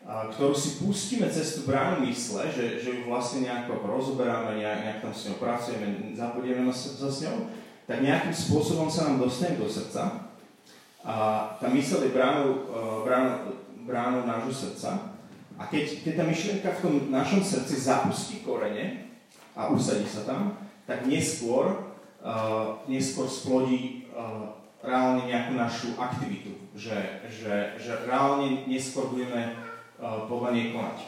a, 0.04 0.28
ktorú 0.30 0.52
si 0.52 0.84
pustíme 0.84 1.28
cez 1.32 1.60
tú 1.60 1.62
bránu 1.68 2.04
mysle, 2.08 2.52
že, 2.52 2.80
že 2.80 2.90
ju 2.92 3.02
vlastne 3.08 3.48
nejako 3.48 3.88
rozoberáme, 3.88 4.60
nejak, 4.60 4.80
nejak 4.84 5.00
tam 5.00 5.14
s 5.16 5.32
ňou 5.32 5.38
pracujeme, 5.40 5.88
zapodieme 6.14 6.68
sa 6.72 7.08
s 7.10 7.18
ňou, 7.24 7.50
tak 7.84 8.00
nejakým 8.00 8.36
spôsobom 8.36 8.88
sa 8.88 9.12
nám 9.12 9.24
dostane 9.24 9.60
do 9.60 9.68
srdca 9.68 10.32
a 11.04 11.16
tá 11.60 11.68
mysel 11.68 12.08
je 12.08 12.16
bránou, 12.16 12.64
e, 12.64 12.80
bránou, 13.04 13.60
bránou 13.84 14.22
nášho 14.24 14.56
srdca. 14.56 15.12
A 15.60 15.68
keď, 15.68 16.00
keď 16.00 16.14
tá 16.16 16.24
myšlienka 16.24 16.70
v 16.80 16.82
tom 16.82 16.94
našom 17.12 17.44
srdci 17.44 17.76
zapustí 17.76 18.40
korene 18.42 19.12
a 19.52 19.68
usadí 19.68 20.08
sa 20.08 20.24
tam, 20.24 20.56
tak 20.84 21.08
neskôr, 21.08 21.96
uh, 22.20 22.84
neskôr 22.88 23.28
splodí 23.28 24.08
uh, 24.12 24.56
reálne 24.84 25.28
nejakú 25.28 25.56
našu 25.56 25.96
aktivitu. 25.96 26.60
Že, 26.74 27.30
že, 27.30 27.54
že 27.80 27.92
reálne 28.10 28.66
neskôr 28.68 29.08
budeme 29.08 29.56
uh, 30.00 30.26
podľa 30.28 30.50
nej 30.58 30.66
konať. 30.76 31.00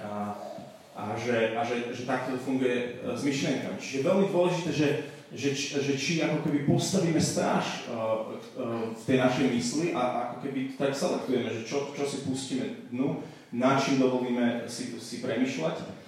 A, 0.00 0.34
a, 0.94 1.02
že, 1.18 1.52
a 1.54 1.60
že, 1.66 1.92
že 1.94 2.08
takto 2.08 2.34
funguje 2.40 3.02
uh, 3.02 3.14
s 3.14 3.22
myšlienkami. 3.22 3.76
Čiže 3.78 4.06
veľmi 4.06 4.26
dôležité, 4.30 4.70
že 4.72 4.88
že, 5.34 5.50
že 5.82 5.98
či 5.98 6.22
ako 6.22 6.46
keby 6.46 6.62
postavíme 6.62 7.18
stráž 7.18 7.90
uh, 7.90 8.30
uh, 8.54 8.94
v 8.94 9.02
tej 9.02 9.18
našej 9.18 9.46
mysli 9.50 9.86
a 9.90 10.30
ako 10.30 10.46
keby 10.46 10.78
tak 10.78 10.94
selektujeme, 10.94 11.50
že 11.50 11.66
čo, 11.66 11.90
čo 11.90 12.06
si 12.06 12.22
pustíme 12.22 12.86
dnu, 12.94 13.18
na 13.50 13.74
čím 13.74 13.98
dovolíme 13.98 14.62
si, 14.70 14.94
si 15.02 15.18
premyšľať 15.18 16.03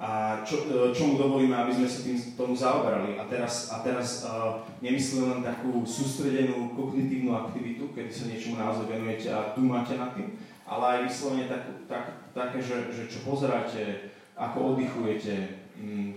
a 0.00 0.40
čo, 0.40 0.64
uh, 0.64 0.88
čomu 0.96 1.20
dovolíme, 1.20 1.52
aby 1.52 1.76
sme 1.76 1.84
sa 1.84 2.00
tým 2.00 2.16
tomu 2.32 2.56
zaoberali. 2.56 3.20
A 3.20 3.28
teraz, 3.28 3.68
a 3.68 3.84
teraz 3.84 4.24
uh, 4.24 4.64
nemyslím 4.80 5.28
len 5.28 5.40
takú 5.44 5.84
sústredenú 5.84 6.72
kognitívnu 6.72 7.36
aktivitu, 7.36 7.92
kedy 7.92 8.08
sa 8.08 8.24
niečomu 8.32 8.56
naozaj 8.56 8.88
venujete 8.88 9.28
a 9.28 9.52
dúmate 9.52 10.00
nad 10.00 10.16
tým, 10.16 10.40
ale 10.64 10.84
aj 10.88 10.98
vyslovene 11.04 11.44
tak, 11.52 11.62
tak, 11.84 12.04
také, 12.32 12.58
že, 12.64 12.88
že 12.88 13.12
čo 13.12 13.28
pozeráte, 13.28 14.08
ako 14.40 14.72
oddychujete, 14.72 15.68
mm, 15.76 16.10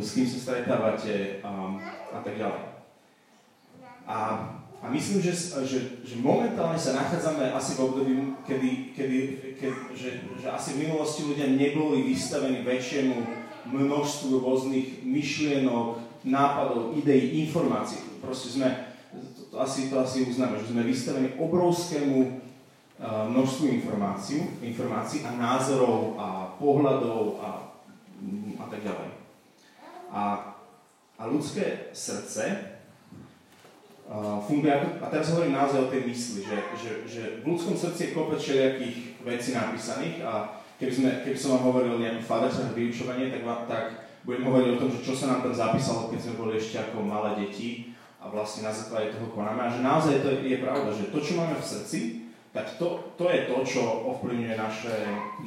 s 0.00 0.08
kým 0.16 0.24
sa 0.24 0.38
stretávate 0.40 1.44
a, 1.44 1.76
a 2.16 2.18
tak 2.24 2.40
ďalej. 2.40 2.64
A, 4.08 4.16
a 4.82 4.90
myslím, 4.90 5.22
že, 5.22 5.30
že, 5.62 5.78
že 6.02 6.18
momentálne 6.18 6.74
sa 6.74 6.98
nachádzame 6.98 7.54
asi 7.54 7.78
v 7.78 7.86
období, 7.86 8.12
kedy, 8.42 8.70
kedy, 8.98 9.18
kedy 9.54 9.78
že, 9.94 10.10
že 10.42 10.48
asi 10.50 10.74
v 10.74 10.90
minulosti 10.90 11.22
ľudia 11.22 11.54
neboli 11.54 12.02
vystavení 12.10 12.66
väčšiemu 12.66 13.14
množstvu 13.70 14.42
rôznych 14.42 15.06
myšlienok, 15.06 16.02
nápadov, 16.26 16.98
ideí, 16.98 17.46
informácií. 17.46 18.18
Proste 18.18 18.58
sme, 18.58 18.74
to, 19.14 19.54
to, 19.54 19.56
asi, 19.62 19.86
to 19.86 20.02
asi 20.02 20.26
uznáme, 20.26 20.58
že 20.58 20.74
sme 20.74 20.82
vystavení 20.82 21.38
obrovskému 21.38 22.18
uh, 22.98 23.30
množstvu 23.30 23.70
informácií, 23.78 24.66
informácií 24.66 25.22
a 25.22 25.30
názorov 25.30 26.18
a 26.18 26.58
pohľadov 26.58 27.38
a, 27.38 27.70
a 28.58 28.64
tak 28.66 28.82
ďalej. 28.82 29.10
A, 30.10 30.22
a 31.18 31.22
ľudské 31.30 31.94
srdce 31.94 32.71
funguje 34.44 34.72
a 35.00 35.06
teraz 35.08 35.32
hovorím 35.32 35.56
naozaj 35.56 35.88
o 35.88 35.92
tej 35.92 36.02
mysli, 36.10 36.40
že, 36.44 36.58
že, 36.76 36.90
že 37.08 37.22
v 37.40 37.54
ľudskom 37.54 37.76
srdci 37.78 38.00
je 38.10 38.14
kopec 38.14 38.40
všelijakých 38.42 38.96
vecí 39.24 39.50
napísaných 39.54 40.16
a 40.26 40.32
keby, 40.76 40.92
sme, 40.92 41.10
keby 41.22 41.38
som 41.38 41.56
vám 41.56 41.72
hovoril 41.72 41.96
o 41.96 42.02
nejakom 42.02 42.26
fadersách 42.26 42.74
vyučovanie, 42.74 43.30
tak, 43.30 43.46
tak 43.70 43.84
budem 44.26 44.44
hovoriť 44.46 44.68
o 44.74 44.80
tom, 44.82 44.90
že 44.90 45.06
čo 45.06 45.14
sa 45.14 45.26
nám 45.30 45.40
tam 45.46 45.54
zapísalo, 45.54 46.10
keď 46.10 46.18
sme 46.18 46.38
boli 46.38 46.58
ešte 46.58 46.76
ako 46.82 47.06
malé 47.06 47.46
deti 47.46 47.94
a 48.22 48.30
vlastne 48.30 48.66
na 48.66 48.72
základe 48.74 49.14
toho 49.14 49.30
konáme. 49.30 49.62
A 49.62 49.72
že 49.72 49.80
naozaj 49.82 50.22
to 50.22 50.28
je, 50.34 50.38
je 50.54 50.58
pravda, 50.62 50.90
že 50.94 51.10
to, 51.10 51.18
čo 51.18 51.32
máme 51.38 51.54
v 51.58 51.70
srdci, 51.70 51.98
tak 52.52 52.68
to, 52.76 53.16
to 53.16 53.32
je 53.32 53.48
to, 53.48 53.56
čo 53.64 53.82
ovplyvňuje 54.12 54.54
naše, 54.60 54.96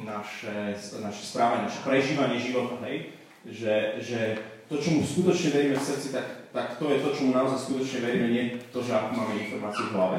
naše, 0.02 0.74
naše 0.98 1.22
správanie, 1.22 1.70
naše 1.70 1.80
prežívanie 1.86 2.38
života, 2.42 2.82
hej? 2.82 3.14
Že, 3.46 3.74
že 4.02 4.20
to, 4.66 4.74
čo 4.82 4.98
mu 4.98 5.00
skutočne 5.06 5.48
veríme 5.54 5.76
v 5.78 5.86
srdci, 5.86 6.10
tak, 6.10 6.50
tak 6.50 6.78
to 6.78 6.90
je 6.90 6.98
to, 6.98 7.08
čo 7.14 7.22
mu 7.30 7.32
naozaj 7.34 7.58
skutočne 7.70 7.98
veríme, 8.02 8.26
nie 8.34 8.44
to, 8.74 8.82
že 8.82 8.90
ako 8.90 9.14
máme 9.14 9.38
informáciu 9.38 9.84
v 9.90 9.94
hlave. 9.94 10.18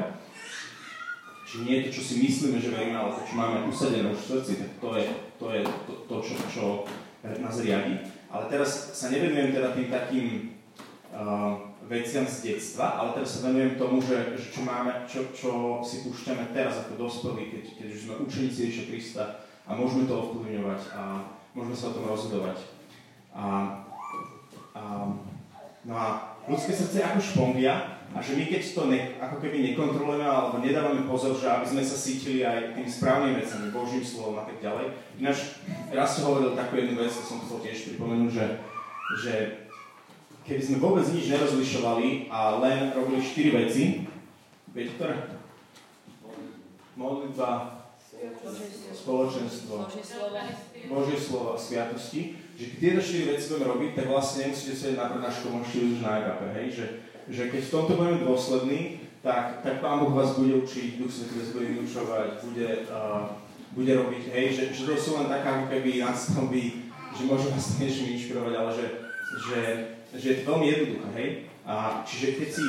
Čiže 1.47 1.63
nie 1.63 1.75
je 1.79 1.83
to, 1.87 1.89
čo 1.95 2.03
si 2.03 2.13
myslíme, 2.23 2.57
že 2.59 2.71
veríme, 2.75 2.95
ale 2.95 3.15
to, 3.15 3.23
čo 3.23 3.35
máme 3.35 3.67
usadené 3.67 4.07
už 4.11 4.19
v 4.19 4.29
srdci, 4.35 4.51
tak 4.59 4.71
to 4.83 4.89
je 4.95 5.05
to, 5.39 5.45
je 5.51 5.61
to, 5.63 5.93
to 6.07 6.15
čo, 6.23 6.35
čo 6.51 6.63
nás 7.23 7.55
riadi. 7.59 8.03
Ale 8.27 8.51
teraz 8.51 8.91
sa 8.91 9.07
nevenujem 9.07 9.55
teda 9.55 9.71
tým 9.71 9.87
takým 9.87 10.27
uh, 11.15 11.71
veciam 11.87 12.27
z 12.27 12.51
detstva, 12.51 12.99
ale 12.99 13.15
teraz 13.15 13.39
sa 13.39 13.47
venujem 13.47 13.79
tomu, 13.79 14.03
že, 14.03 14.35
že 14.35 14.51
čo 14.51 14.61
máme, 14.67 15.07
čo, 15.07 15.31
čo 15.31 15.79
si 15.79 16.03
púšťame 16.03 16.51
teraz 16.51 16.83
ako 16.83 17.07
dospelí, 17.07 17.47
keď, 17.47 17.63
keď 17.79 17.87
už 17.95 17.99
sme 18.03 18.13
učeníci 18.27 18.59
Ježiša 18.67 18.85
Krista 18.91 19.23
a 19.63 19.71
môžeme 19.71 20.03
to 20.03 20.19
ovplyvňovať 20.19 20.81
a 20.91 21.01
môžeme 21.55 21.75
sa 21.79 21.91
o 21.91 21.95
tom 21.95 22.05
rozhodovať. 22.11 22.59
A 23.31 23.43
no 25.87 25.93
a 25.95 26.37
ľudské 26.47 26.71
srdce 26.75 27.03
ako 27.03 27.19
špongia 27.19 27.97
a 28.15 28.23
že 28.23 28.39
my 28.39 28.47
keď 28.47 28.61
to 28.71 28.83
ne, 28.87 28.99
ako 29.19 29.43
keby 29.43 29.61
nekontrolujeme 29.71 30.23
alebo 30.23 30.63
nedávame 30.63 31.03
pozor, 31.03 31.35
že 31.35 31.51
aby 31.51 31.67
sme 31.67 31.83
sa 31.83 31.97
cítili 31.99 32.39
aj 32.41 32.79
tými 32.79 32.87
správnymi 32.87 33.35
vecami, 33.43 33.75
Božím 33.75 34.03
slovom 34.03 34.39
a 34.39 34.47
tak 34.47 34.63
ďalej. 34.63 34.95
Ináč, 35.19 35.59
raz 35.91 36.15
som 36.15 36.31
hovoril 36.31 36.55
takú 36.55 36.79
jednu 36.79 36.95
vec, 36.95 37.11
som 37.11 37.43
chcel 37.43 37.59
tiež 37.61 37.93
pripomenúť, 37.93 38.31
že, 38.31 38.45
že 39.19 39.33
keby 40.47 40.61
sme 40.63 40.77
vôbec 40.79 41.03
nič 41.11 41.27
nerozlišovali 41.27 42.31
a 42.31 42.63
len 42.63 42.95
robili 42.95 43.19
štyri 43.19 43.51
veci, 43.51 44.07
viete 44.71 44.95
ktoré? 44.95 45.35
Modlitba, 46.95 47.77
spoločenstvo, 48.95 49.85
Božie 50.85 51.17
slovo 51.17 51.53
a 51.53 51.57
sviatosti, 51.57 52.37
že 52.57 52.77
tieto 52.77 53.01
štyri 53.01 53.33
veci 53.33 53.53
budeme 53.53 53.69
robiť, 53.69 53.91
tak 53.97 54.05
vlastne 54.09 54.49
nemusíte 54.49 54.73
sedieť 54.73 54.97
na 54.97 55.09
prednášku, 55.13 55.45
môžete 55.49 55.77
už 55.93 55.99
na 56.01 56.11
agape, 56.21 56.47
hej, 56.57 56.67
že, 56.73 56.85
že 57.29 57.41
keď 57.49 57.61
v 57.65 57.73
tomto 57.73 57.93
budeme 57.97 58.25
dôslední, 58.25 58.81
tak, 59.21 59.61
tak 59.61 59.81
Pán 59.81 60.01
Boh 60.01 60.13
vás 60.13 60.33
bude 60.33 60.57
učiť, 60.65 60.97
Duch 60.97 61.13
Svetý 61.13 61.37
vás 61.37 61.49
bude 61.53 61.67
vyučovať, 61.77 62.29
bude, 62.49 62.69
uh, 62.89 63.37
bude 63.77 63.91
robiť, 63.93 64.23
hej, 64.33 64.45
že, 64.53 64.63
že 64.73 64.83
to 64.89 64.93
sú 64.97 65.09
len 65.21 65.29
taká 65.29 65.61
ako 65.61 65.65
keby 65.69 66.01
nástavby, 66.01 66.63
že 67.13 67.23
môžu 67.29 67.53
vás 67.53 67.77
niečím 67.77 68.17
inšpirovať, 68.17 68.53
ale 68.57 68.71
že, 68.73 68.85
že, 69.45 69.59
že 70.17 70.25
je 70.33 70.37
to 70.41 70.43
veľmi 70.49 70.65
jednoduché, 70.65 71.09
hej. 71.13 71.29
A, 71.67 72.01
čiže 72.07 72.39
keď 72.39 72.49
si, 72.57 72.65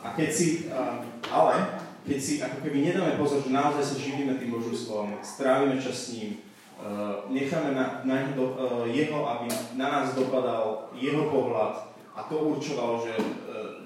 a 0.00 0.08
keď 0.16 0.28
si, 0.32 0.46
uh, 0.72 1.02
ale 1.28 1.54
keď 2.08 2.18
si 2.22 2.32
ako 2.40 2.56
keby 2.64 2.78
nedáme 2.88 3.20
pozor, 3.20 3.44
že 3.44 3.52
naozaj 3.52 3.84
sa 3.84 3.96
živíme 4.00 4.40
tým 4.40 4.48
Božím 4.48 4.72
slovom, 4.72 5.20
strávime 5.20 5.76
čas 5.76 6.08
s 6.08 6.16
ním, 6.16 6.40
necháme 7.28 7.76
na, 7.76 8.00
na 8.04 8.32
do, 8.32 8.56
uh, 8.56 8.88
jeho, 8.88 9.20
aby 9.28 9.46
na 9.76 9.86
nás 9.90 10.14
dopadal 10.16 10.88
jeho 10.96 11.28
pohľad 11.28 11.92
a 12.16 12.20
to 12.26 12.56
určovalo, 12.56 13.04
že 13.04 13.12
uh, 13.16 13.24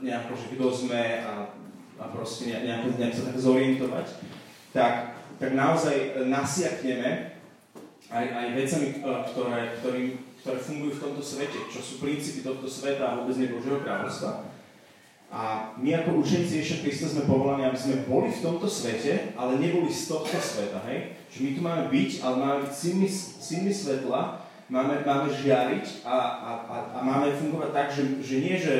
nejako, 0.01 0.33
že 0.39 0.47
kto 0.55 0.67
sme 0.71 1.23
a 1.27 1.55
a 1.99 2.11
proste 2.11 2.51
nejak, 2.51 2.99
nejak 2.99 3.15
sa 3.15 3.31
tak 3.31 3.39
zorientovať, 3.39 4.07
tak, 4.75 4.95
tak 5.39 5.51
naozaj 5.55 6.27
nasiakneme 6.27 7.39
aj, 8.11 8.27
aj 8.27 8.47
vecami, 8.59 8.87
ktoré, 9.31 9.61
ktorý, 9.79 10.03
ktoré 10.43 10.59
fungujú 10.59 10.93
v 10.99 11.03
tomto 11.03 11.23
svete, 11.23 11.59
čo 11.71 11.79
sú 11.79 12.03
princípy 12.03 12.43
tohto 12.43 12.67
sveta 12.67 13.03
a 13.07 13.17
vôbec 13.23 13.39
nie 13.39 13.55
Božieho 13.55 13.81
kráľovstva. 13.81 14.54
A 15.35 15.75
my 15.83 15.91
ako 15.99 16.23
učeníci 16.23 16.63
Ježiša 16.63 16.87
Krista 16.87 17.07
sme 17.11 17.27
povolaní, 17.27 17.67
aby 17.67 17.75
sme 17.75 18.07
boli 18.07 18.31
v 18.31 18.39
tomto 18.39 18.71
svete, 18.71 19.35
ale 19.35 19.59
neboli 19.59 19.91
z 19.91 20.07
tohto 20.07 20.39
sveta, 20.39 20.79
hej? 20.87 21.19
Že 21.27 21.39
my 21.43 21.51
tu 21.51 21.61
máme 21.67 21.85
byť, 21.91 22.11
ale 22.23 22.35
máme 22.39 22.57
byť 22.63 22.71
synmi, 22.71 23.09
synmi 23.43 23.73
svetla, 23.75 24.39
máme, 24.71 25.03
máme 25.03 25.35
žiariť 25.35 26.07
a, 26.07 26.17
a, 26.23 26.51
a, 26.71 26.77
a 26.95 26.99
máme 27.03 27.35
fungovať 27.35 27.71
tak, 27.75 27.89
že, 27.91 28.03
že 28.23 28.37
nie, 28.47 28.55
že 28.55 28.75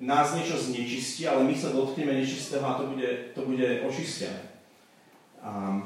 nás 0.00 0.32
niečo 0.32 0.56
znečistí, 0.56 1.28
ale 1.28 1.44
my 1.44 1.52
sa 1.52 1.76
dotkneme 1.76 2.16
nečistého 2.16 2.64
a 2.64 2.80
to 2.80 2.96
bude, 2.96 3.36
to 3.36 3.44
bude 3.44 3.84
očistené. 3.84 4.40
A, 5.44 5.84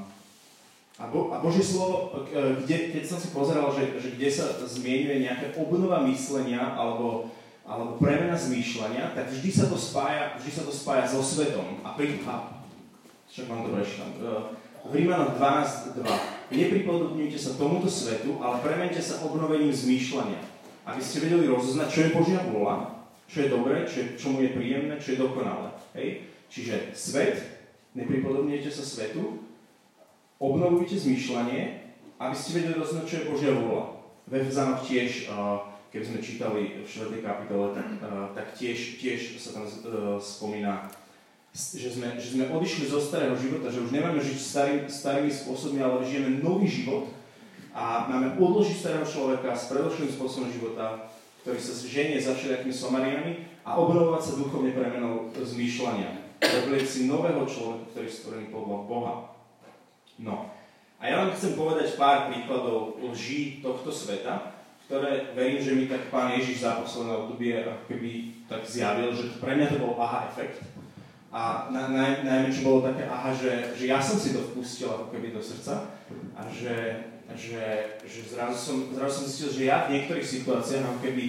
a, 0.95 1.05
Bo, 1.11 1.35
a 1.35 1.43
Božie 1.43 1.67
slovo, 1.67 2.23
e, 2.31 2.63
kde, 2.63 2.95
keď 2.95 3.03
som 3.03 3.19
si 3.19 3.35
pozeral, 3.35 3.67
že, 3.75 3.99
že 3.99 4.15
kde 4.15 4.31
sa 4.31 4.47
zmienuje 4.63 5.27
nejaká 5.27 5.59
obnova 5.59 6.07
myslenia 6.07 6.63
alebo, 6.79 7.35
alebo 7.65 7.97
premena 7.97 8.37
zmýšľania, 8.37 9.17
tak 9.17 9.33
vždy 9.33 9.51
sa 9.51 9.65
to 9.73 9.77
spája, 9.81 10.37
vždy 10.37 10.51
sa 10.53 10.63
to 10.69 10.73
spája 10.73 11.05
so 11.09 11.25
svetom. 11.25 11.81
A 11.81 11.97
pri, 11.97 12.21
a, 12.29 12.61
však 13.25 13.49
vám 13.49 13.65
to 13.65 13.71
prečítam. 13.73 14.11
E, 14.21 14.65
v 14.85 14.93
Rímanoch 14.93 15.41
12.2. 15.41 16.05
Nepripodobňujte 16.53 17.39
sa 17.41 17.57
tomuto 17.57 17.89
svetu, 17.89 18.37
ale 18.45 18.61
premente 18.61 19.01
sa 19.01 19.25
obnovením 19.25 19.73
zmýšľania, 19.73 20.45
aby 20.85 21.01
ste 21.01 21.25
vedeli 21.25 21.49
rozoznať, 21.49 21.89
čo 21.89 22.01
je 22.05 22.15
Božia 22.15 22.41
vôľa, 22.45 22.93
čo 23.25 23.37
je 23.41 23.49
dobré, 23.49 23.89
čo, 23.89 23.97
je, 24.05 24.07
čo 24.21 24.37
mu 24.37 24.45
je 24.45 24.53
príjemné, 24.53 25.01
čo 25.01 25.17
je 25.17 25.23
dokonalé. 25.25 25.73
Hej? 25.97 26.29
Čiže 26.53 26.93
svet, 26.93 27.41
nepripodobnejte 27.97 28.69
sa 28.69 28.85
svetu, 28.85 29.41
obnovujte 30.37 31.01
zmýšľanie, 31.01 31.81
aby 32.21 32.35
ste 32.37 32.61
vedeli 32.61 32.77
rozhodnúť, 32.77 33.09
čo 33.09 33.17
je 33.25 33.29
Božia 33.33 33.53
vôľa. 33.57 33.85
V 34.29 34.33
Efezanoch 34.37 34.85
tiež, 34.85 35.33
keby 35.95 36.11
sme 36.11 36.27
čítali 36.27 36.61
v 36.83 36.91
4. 36.91 37.23
kapitole, 37.23 37.71
tak, 37.71 37.87
tak 38.35 38.47
tiež, 38.59 38.99
tiež 38.99 39.39
sa 39.39 39.55
tam 39.55 39.65
spomína, 40.19 40.91
že 41.55 41.95
sme, 41.95 42.19
že 42.19 42.35
sme 42.35 42.51
odišli 42.51 42.91
zo 42.91 42.99
starého 42.99 43.39
života, 43.39 43.71
že 43.71 43.79
už 43.79 43.95
nemáme 43.95 44.19
žiť 44.19 44.39
starý, 44.43 44.75
starými 44.91 45.31
spôsobmi, 45.31 45.79
ale 45.79 46.03
žijeme 46.03 46.43
nový 46.43 46.67
život 46.67 47.15
a 47.71 48.11
máme 48.11 48.35
odložiť 48.43 48.75
starého 48.75 49.07
človeka 49.07 49.55
s 49.55 49.71
predošlým 49.71 50.11
spôsobom 50.11 50.51
života, 50.51 51.15
ktorý 51.47 51.63
sa 51.63 51.73
ženie 51.87 52.19
za 52.19 52.35
všelijakými 52.35 52.75
somariami 52.75 53.33
a 53.63 53.79
obnovovať 53.79 54.23
sa 54.27 54.33
duchovne 54.35 54.75
premenou 54.75 55.31
zmýšľania. 55.31 56.11
Oblieť 56.43 56.87
si 56.91 57.01
nového 57.07 57.47
človeka, 57.47 57.87
ktorý 57.95 58.07
je 58.11 58.17
stvorený 58.19 58.47
podľa 58.51 58.79
Boha. 58.91 59.15
No. 60.19 60.51
A 60.99 61.03
ja 61.07 61.23
vám 61.23 61.39
chcem 61.39 61.55
povedať 61.55 61.95
pár 61.95 62.35
príkladov 62.35 62.99
lží 62.99 63.63
tohto 63.63 63.95
sveta, 63.95 64.54
ktoré 64.87 65.33
verím, 65.33 65.61
že 65.61 65.73
mi 65.73 65.85
tak 65.89 66.13
pán 66.13 66.37
Ježiš 66.37 66.65
za 66.65 66.81
posledné 66.81 67.13
obdobie 67.13 67.53
ako 67.65 67.85
keby 67.89 68.11
tak 68.49 68.63
zjavil, 68.69 69.11
že 69.17 69.41
pre 69.41 69.57
mňa 69.57 69.67
to 69.73 69.81
bol 69.81 69.97
aha 69.97 70.29
efekt. 70.29 70.61
A 71.35 71.67
na, 71.73 71.91
naj, 71.91 72.23
najmä, 72.23 72.49
čo 72.53 72.63
bolo 72.63 72.87
také 72.87 73.09
aha, 73.11 73.35
že, 73.35 73.75
že 73.75 73.91
ja 73.91 73.99
som 73.99 74.21
si 74.21 74.37
to 74.37 74.45
vpustil 74.53 74.87
ako 74.93 75.11
keby 75.11 75.35
do 75.35 75.43
srdca 75.43 75.91
a 76.37 76.41
že 76.53 77.11
že, 77.33 77.97
že 78.05 78.21
zrazu, 78.29 78.59
som, 78.61 78.77
zrazu 78.93 79.25
som 79.25 79.25
zistil, 79.25 79.49
že 79.49 79.63
ja 79.73 79.89
v 79.89 79.97
niektorých 79.97 80.29
situáciách 80.29 80.85
ako 80.85 80.99
keby 81.01 81.25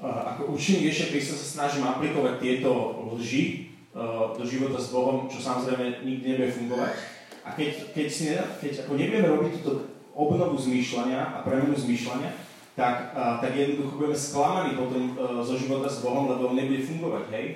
ako 0.00 0.56
učeník 0.56 0.88
Ježiša 0.88 1.12
Krista 1.12 1.34
sa 1.36 1.48
snažím 1.60 1.84
aplikovať 1.84 2.40
tieto 2.40 2.72
lži 3.12 3.68
uh, 3.92 4.32
do 4.32 4.48
života 4.48 4.80
s 4.80 4.88
Bohom, 4.88 5.28
čo 5.28 5.44
samozrejme 5.44 6.00
nikdy 6.00 6.24
nebude 6.24 6.56
fungovať. 6.56 6.92
A 7.44 7.52
keď, 7.52 7.92
keď, 7.92 8.08
si 8.08 8.32
keď 8.32 8.72
ako 8.88 8.96
nebudeme 8.96 9.28
robiť 9.28 9.60
túto 9.60 9.92
obnovu 10.16 10.56
zmýšľania 10.56 11.20
a 11.20 11.44
premenu 11.44 11.76
zmýšľania, 11.76 12.32
tak, 12.76 13.12
uh, 13.12 13.42
tak 13.42 13.52
jednoducho 13.56 13.98
budeme 13.98 14.18
sklamaní 14.18 14.70
potom 14.78 15.14
uh, 15.18 15.42
zo 15.42 15.58
života 15.58 15.90
s 15.90 16.02
Bohom, 16.02 16.30
lebo 16.30 16.50
on 16.50 16.56
nebude 16.56 16.86
fungovať, 16.86 17.24
hej? 17.34 17.46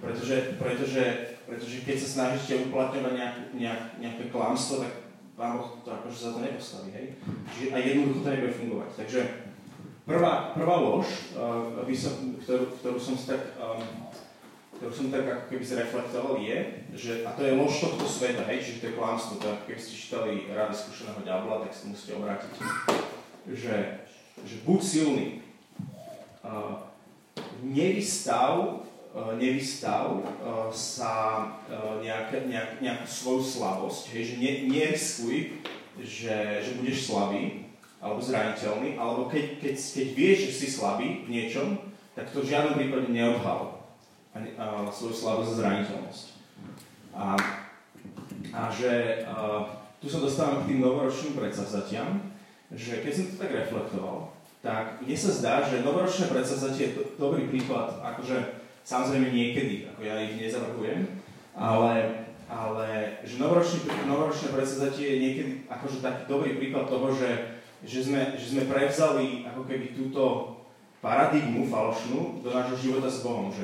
Pretože, 0.00 0.56
pretože, 0.56 1.04
pretože 1.44 1.76
keď 1.84 1.96
sa 2.00 2.08
snažíte 2.08 2.70
uplatňovať 2.70 3.12
nejak, 3.12 3.36
nejak, 3.52 3.82
nejaké 4.00 4.22
klamstvo, 4.32 4.80
tak 4.86 4.92
Pán 5.36 5.56
Boh 5.56 5.80
to 5.84 5.88
akože 5.92 6.18
za 6.20 6.30
to 6.36 6.40
nepostaví, 6.40 6.90
hej? 6.94 7.06
Čiže 7.52 7.66
aj 7.74 7.82
jednoducho 7.84 8.20
to 8.24 8.30
nebude 8.32 8.54
fungovať. 8.56 8.90
Takže 8.96 9.20
prvá, 10.08 10.32
prvá 10.56 10.76
lož, 10.80 11.06
uh, 11.36 11.84
som, 11.92 12.14
ktorú, 12.40 12.64
ktorú 12.80 12.98
som 13.02 13.14
si 13.18 13.26
tak, 13.28 13.58
um, 13.60 13.82
ktorú 14.80 14.92
som 14.96 15.06
tak 15.12 15.28
ako 15.28 15.44
keby 15.52 15.64
zreflektoval, 15.66 16.34
je, 16.40 16.58
že, 16.96 17.12
a 17.28 17.36
to 17.36 17.44
je 17.44 17.52
lož 17.52 17.84
tohto 17.84 18.08
sveta, 18.08 18.48
hej, 18.48 18.64
čiže 18.64 18.80
to 18.80 18.86
je 18.88 18.96
klamstvo, 18.96 19.36
to 19.36 19.52
keby 19.68 19.76
ste 19.76 19.92
čítali 19.92 20.48
Rady 20.48 20.72
skúšeného 20.72 21.20
diabla, 21.20 21.68
tak 21.68 21.76
si 21.76 21.92
musíte 21.92 22.16
obrátiť, 22.16 22.54
že, 23.52 23.76
že 24.44 24.56
buď 24.64 24.80
silný, 24.82 25.28
uh, 26.44 26.84
nevystav 27.64 28.80
Eh, 29.10 29.34
nevystav 29.42 30.22
eh, 30.22 30.70
sa 30.70 31.42
eh, 31.66 32.06
nejaké, 32.06 32.46
nejak, 32.46 32.78
nejakú 32.78 33.06
svoju 33.10 33.42
slabosť, 33.42 34.14
hej, 34.14 34.22
že 34.22 34.34
ne, 34.38 34.52
neriskuj, 34.70 35.36
že, 35.98 36.62
že 36.62 36.78
budeš 36.78 37.10
slabý 37.10 37.66
alebo 37.98 38.22
zraniteľný, 38.22 38.94
alebo 38.94 39.26
keď, 39.26 39.58
keď, 39.58 39.74
keď 39.74 40.08
vieš, 40.14 40.38
že 40.46 40.52
si 40.62 40.66
slabý 40.70 41.26
v 41.26 41.28
niečom, 41.28 41.82
tak 42.14 42.30
to 42.30 42.46
v 42.46 42.54
žiadnom 42.54 42.78
prípade 42.78 43.10
neodhal 43.10 43.82
a, 44.30 44.86
svoju 44.94 45.12
slabosť 45.12 45.50
a 45.52 45.58
zraniteľnosť. 45.58 46.26
A, 47.10 47.26
a 48.54 48.60
že 48.70 49.26
a, 49.26 49.66
tu 49.98 50.06
sa 50.06 50.22
dostávam 50.22 50.62
k 50.64 50.70
tým 50.70 50.86
novoročným 50.86 51.34
predsavzatiam, 51.34 52.29
že 52.74 53.02
keď 53.02 53.12
som 53.12 53.24
to 53.30 53.36
tak 53.40 53.50
reflektoval, 53.52 54.34
tak 54.60 55.00
mne 55.02 55.16
sa 55.16 55.30
zdá, 55.32 55.54
že 55.64 55.82
novoročné 55.82 56.28
predsavzatie 56.28 56.82
je 56.92 56.96
dobrý 57.16 57.48
príklad, 57.48 57.96
akože 58.04 58.60
Samozrejme 58.90 59.30
niekedy, 59.30 59.86
ako 59.92 60.00
ja 60.02 60.18
ich 60.24 60.40
nezavrhujem, 60.40 61.04
ale, 61.52 62.24
ale 62.48 62.86
že 63.22 63.36
novoročné, 63.38 64.48
predsedatie 64.50 65.06
je 65.14 65.22
niekedy 65.22 65.52
akože 65.68 66.00
taký 66.00 66.22
dobrý 66.26 66.56
príklad 66.56 66.88
toho, 66.88 67.12
že, 67.12 67.60
že, 67.84 68.08
sme, 68.08 68.34
že 68.40 68.56
sme 68.56 68.66
prevzali 68.66 69.44
ako 69.46 69.68
keby 69.68 69.92
túto 69.92 70.56
paradigmu 71.04 71.68
falošnú 71.68 72.42
do 72.42 72.50
nášho 72.50 72.76
života 72.80 73.08
s 73.08 73.22
Bohom, 73.22 73.52
že 73.52 73.62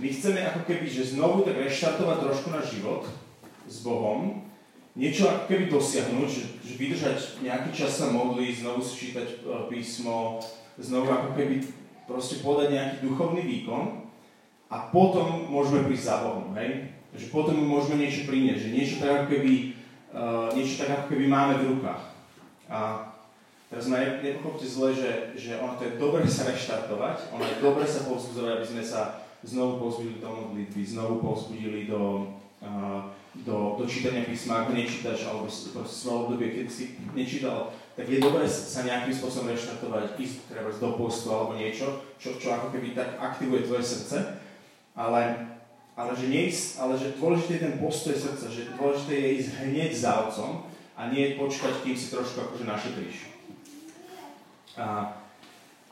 my 0.00 0.08
chceme 0.08 0.40
ako 0.40 0.64
keby, 0.64 0.86
že 0.88 1.12
znovu 1.12 1.44
tak 1.44 1.58
reštartovať 1.58 2.18
trošku 2.24 2.48
náš 2.48 2.66
život 2.78 3.04
s 3.66 3.84
Bohom, 3.84 4.46
niečo 4.92 5.24
ako 5.28 5.48
keby 5.48 5.64
dosiahnuť, 5.72 6.28
že, 6.28 6.44
že 6.60 6.72
vydržať 6.76 7.16
nejaký 7.40 7.70
čas 7.72 7.96
sa 7.96 8.12
modliť, 8.12 8.60
znovu 8.60 8.84
si 8.84 9.08
čítať 9.08 9.26
e, 9.28 9.36
písmo, 9.72 10.40
znovu 10.76 11.08
ako 11.08 11.30
keby 11.32 11.64
proste 12.04 12.44
podať 12.44 12.76
nejaký 12.76 12.96
duchovný 13.08 13.40
výkon 13.40 14.04
a 14.68 14.76
potom 14.92 15.48
môžeme 15.48 15.84
prísť 15.88 16.08
za 16.08 16.16
Bohom, 16.24 16.52
hej? 16.56 16.92
Že 17.12 17.26
potom 17.28 17.56
mu 17.60 17.76
môžeme 17.76 18.00
niečo 18.00 18.24
priniesť, 18.24 18.60
že 18.68 18.74
niečo 18.74 18.96
tak 19.04 19.10
ako 19.12 19.26
keby, 19.36 19.52
uh, 20.16 20.48
niečo 20.56 20.80
tak 20.80 20.88
ako 20.96 21.04
keby 21.12 21.24
máme 21.28 21.54
v 21.60 21.68
rukách. 21.76 22.02
A 22.72 23.12
teraz 23.68 23.84
ma 23.92 24.00
nepochopte 24.00 24.64
zle, 24.64 24.96
že, 24.96 25.36
že 25.36 25.60
ono 25.60 25.76
to 25.76 25.84
je 25.84 26.00
dobre 26.00 26.24
sa 26.24 26.48
reštartovať, 26.48 27.36
ono 27.36 27.44
je 27.44 27.60
dobre 27.60 27.84
sa 27.84 28.08
povzbudzovať, 28.08 28.50
aby 28.56 28.66
sme 28.66 28.84
sa 28.84 29.20
znovu 29.44 29.76
povzbudili 29.76 30.24
do 30.24 30.30
modlitby, 30.32 30.80
znovu 30.88 31.20
povzbudili 31.20 31.84
do, 31.84 32.32
uh, 32.64 33.12
do, 33.32 33.80
do 33.80 33.84
čítania 33.88 34.28
písma, 34.28 34.68
ak 34.68 34.76
nečítaš, 34.76 35.24
alebo 35.24 35.48
proste 35.48 35.96
svoje 35.96 36.18
obdobie, 36.28 36.52
keď 36.52 36.66
si 36.68 37.00
nečítal, 37.16 37.72
tak 37.96 38.08
je 38.08 38.20
dobré 38.20 38.44
sa 38.44 38.84
nejakým 38.84 39.12
spôsobom 39.16 39.48
reštartovať, 39.52 40.20
ísť 40.20 40.52
treba 40.52 40.68
do 40.68 40.90
postu 41.00 41.32
alebo 41.32 41.56
niečo, 41.56 42.04
čo, 42.20 42.36
čo 42.36 42.52
ako 42.52 42.72
keby 42.76 42.92
tak 42.92 43.16
aktivuje 43.16 43.64
tvoje 43.64 43.84
srdce 43.84 44.42
ale, 44.92 45.48
ale, 45.96 46.12
že 46.16 46.28
neísť, 46.28 46.80
ale 46.80 46.94
že 47.00 47.16
dôležité 47.16 47.52
je 47.56 47.64
ten 47.68 47.76
postoj 47.80 48.14
srdca, 48.16 48.46
že 48.52 48.72
dôležité 48.76 49.12
je 49.16 49.28
ísť 49.40 49.50
hneď 49.64 49.90
za 49.96 50.12
otcom 50.28 50.68
a 50.96 51.08
nie 51.08 51.40
počkať, 51.40 51.72
kým 51.84 51.96
si 51.96 52.12
trošku 52.12 52.38
akože 52.44 52.64
našetríš. 52.68 53.16
A, 54.76 55.16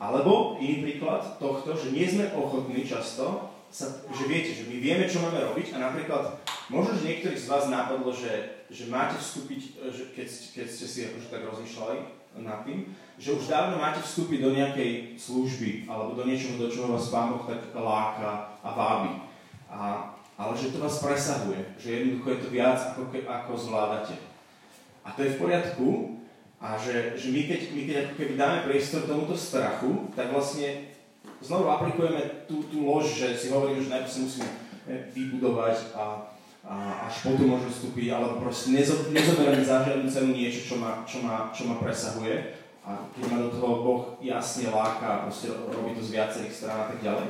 alebo 0.01 0.57
iný 0.57 0.81
príklad 0.85 1.37
tohto, 1.37 1.77
že 1.77 1.93
nie 1.93 2.05
sme 2.09 2.33
ochotní 2.33 2.81
často 2.85 3.50
sa, 3.71 3.87
že 4.11 4.23
viete, 4.27 4.51
že 4.51 4.67
my 4.67 4.77
vieme, 4.83 5.07
čo 5.07 5.23
máme 5.23 5.39
robiť 5.39 5.71
a 5.73 5.77
napríklad 5.79 6.35
možno, 6.67 6.99
že 6.99 7.07
niektorých 7.07 7.39
z 7.39 7.47
vás 7.47 7.71
napadlo, 7.71 8.11
že, 8.11 8.67
že 8.67 8.91
máte 8.91 9.15
vstúpiť, 9.15 9.79
že 9.89 10.03
keď, 10.11 10.27
keď 10.27 10.65
ste 10.67 10.85
si 10.85 10.99
akože 11.07 11.27
tak 11.31 11.47
rozmýšľali 11.47 11.97
nad 12.43 12.67
tým, 12.67 12.91
že 13.15 13.31
už 13.31 13.47
dávno 13.47 13.79
máte 13.79 14.03
vstúpiť 14.03 14.39
do 14.43 14.51
nejakej 14.51 15.15
služby 15.15 15.87
alebo 15.87 16.19
do 16.19 16.27
niečoho, 16.27 16.59
do 16.59 16.67
čoho 16.67 16.91
vás 16.91 17.07
Pán 17.07 17.31
Boh 17.31 17.47
tak 17.47 17.71
láka 17.71 18.59
a 18.59 18.69
vábi. 18.75 19.11
A, 19.71 20.11
ale 20.35 20.53
že 20.59 20.75
to 20.75 20.83
vás 20.83 20.99
presahuje, 20.99 21.63
že 21.79 21.95
jednoducho 21.95 22.27
je 22.27 22.39
to 22.43 22.49
viac, 22.51 22.79
ako, 22.91 23.07
ako 23.23 23.51
zvládate. 23.55 24.15
A 25.07 25.15
to 25.15 25.23
je 25.23 25.33
v 25.33 25.39
poriadku, 25.39 25.87
a 26.61 26.77
že, 26.77 27.17
že 27.17 27.33
my, 27.33 27.41
keď, 27.49 27.59
my 27.73 27.81
keď 27.89 27.95
ako 28.05 28.13
keby 28.21 28.33
dáme 28.37 28.57
priestor 28.69 29.09
tomuto 29.09 29.33
strachu, 29.33 30.13
tak 30.13 30.29
vlastne 30.29 30.90
znovu 31.41 31.65
aplikujeme 31.69 32.45
tú, 32.45 32.63
tú 32.69 32.85
lož, 32.85 33.17
že 33.17 33.37
si 33.37 33.47
hovoríme, 33.49 33.81
že 33.81 33.93
najprv 33.93 34.13
si 34.13 34.19
musíme 34.25 34.49
vybudovať 35.13 35.93
a, 35.97 36.29
a 36.65 36.75
až 37.09 37.25
potom 37.25 37.51
môžeme 37.51 37.73
vstúpiť, 37.73 38.07
alebo 38.13 38.41
proste 38.41 38.73
nezo, 38.73 39.09
nezoberieme 39.09 39.65
za 39.65 39.85
žiadnu 39.85 40.07
cenu 40.09 40.31
niečo, 40.33 40.61
čo 40.63 40.75
ma, 40.77 41.01
čo, 41.03 41.21
ma, 41.25 41.49
čo 41.49 41.69
ma 41.69 41.81
presahuje. 41.81 42.61
A 42.81 42.97
keď 43.13 43.23
ma 43.29 43.37
do 43.45 43.53
toho 43.53 43.85
Boh 43.85 44.01
jasne 44.25 44.73
láka 44.73 45.29
proste 45.29 45.53
robí 45.53 45.93
to 45.93 46.01
z 46.01 46.17
viacerých 46.17 46.53
strán 46.53 46.77
a 46.81 46.89
tak 46.89 46.99
ďalej. 47.05 47.27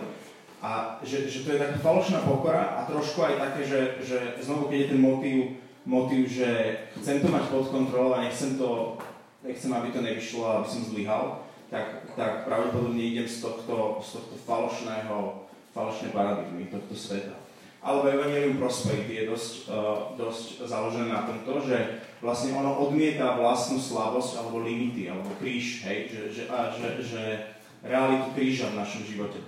A 0.64 0.70
že, 1.04 1.28
že 1.28 1.44
to 1.44 1.58
je 1.58 1.60
taká 1.60 1.76
falošná 1.84 2.24
pokora 2.24 2.80
a 2.80 2.88
trošku 2.88 3.20
aj 3.20 3.36
také, 3.36 3.62
že, 3.68 3.80
že 4.00 4.18
znovu 4.40 4.72
keď 4.72 4.78
je 4.80 4.92
ten 4.96 5.02
motív, 5.02 5.38
motív, 5.84 6.24
že 6.32 6.50
chcem 7.02 7.20
to 7.20 7.28
mať 7.28 7.52
pod 7.52 7.68
kontrolou 7.68 8.16
a 8.16 8.24
nechcem 8.24 8.56
to 8.56 8.96
nechcem, 9.44 9.74
aby 9.74 9.90
to 9.92 10.02
nevyšlo, 10.02 10.62
aby 10.62 10.68
som 10.70 10.82
zlyhal, 10.86 11.26
tak, 11.72 12.12
tak 12.20 12.44
pravdepodobne 12.44 13.00
idem 13.00 13.24
z 13.24 13.48
tohto, 13.48 14.04
z 14.04 14.20
tohto 14.20 14.36
falošného, 14.44 15.48
falošnej 15.72 16.12
paradigmy, 16.12 16.68
tohto 16.68 16.92
sveta. 16.92 17.40
Alebo 17.82 18.12
Evangelium 18.14 18.62
Prosperity 18.62 19.24
je 19.24 19.32
dosť, 19.32 19.54
uh, 19.72 20.14
dosť 20.14 20.70
založené 20.70 21.10
na 21.10 21.26
tomto, 21.26 21.66
že 21.66 22.04
vlastne 22.22 22.54
ono 22.54 22.78
odmieta 22.78 23.42
vlastnú 23.42 23.82
slabosť 23.82 24.38
alebo 24.38 24.62
limity, 24.62 25.10
alebo 25.10 25.34
kríž, 25.42 25.82
hej, 25.90 26.14
že, 26.14 26.22
že, 26.30 26.44
a, 26.46 26.70
že, 26.70 27.02
že 27.02 27.22
realitu 27.82 28.30
kríža 28.38 28.70
v 28.70 28.78
našom 28.78 29.02
živote. 29.02 29.42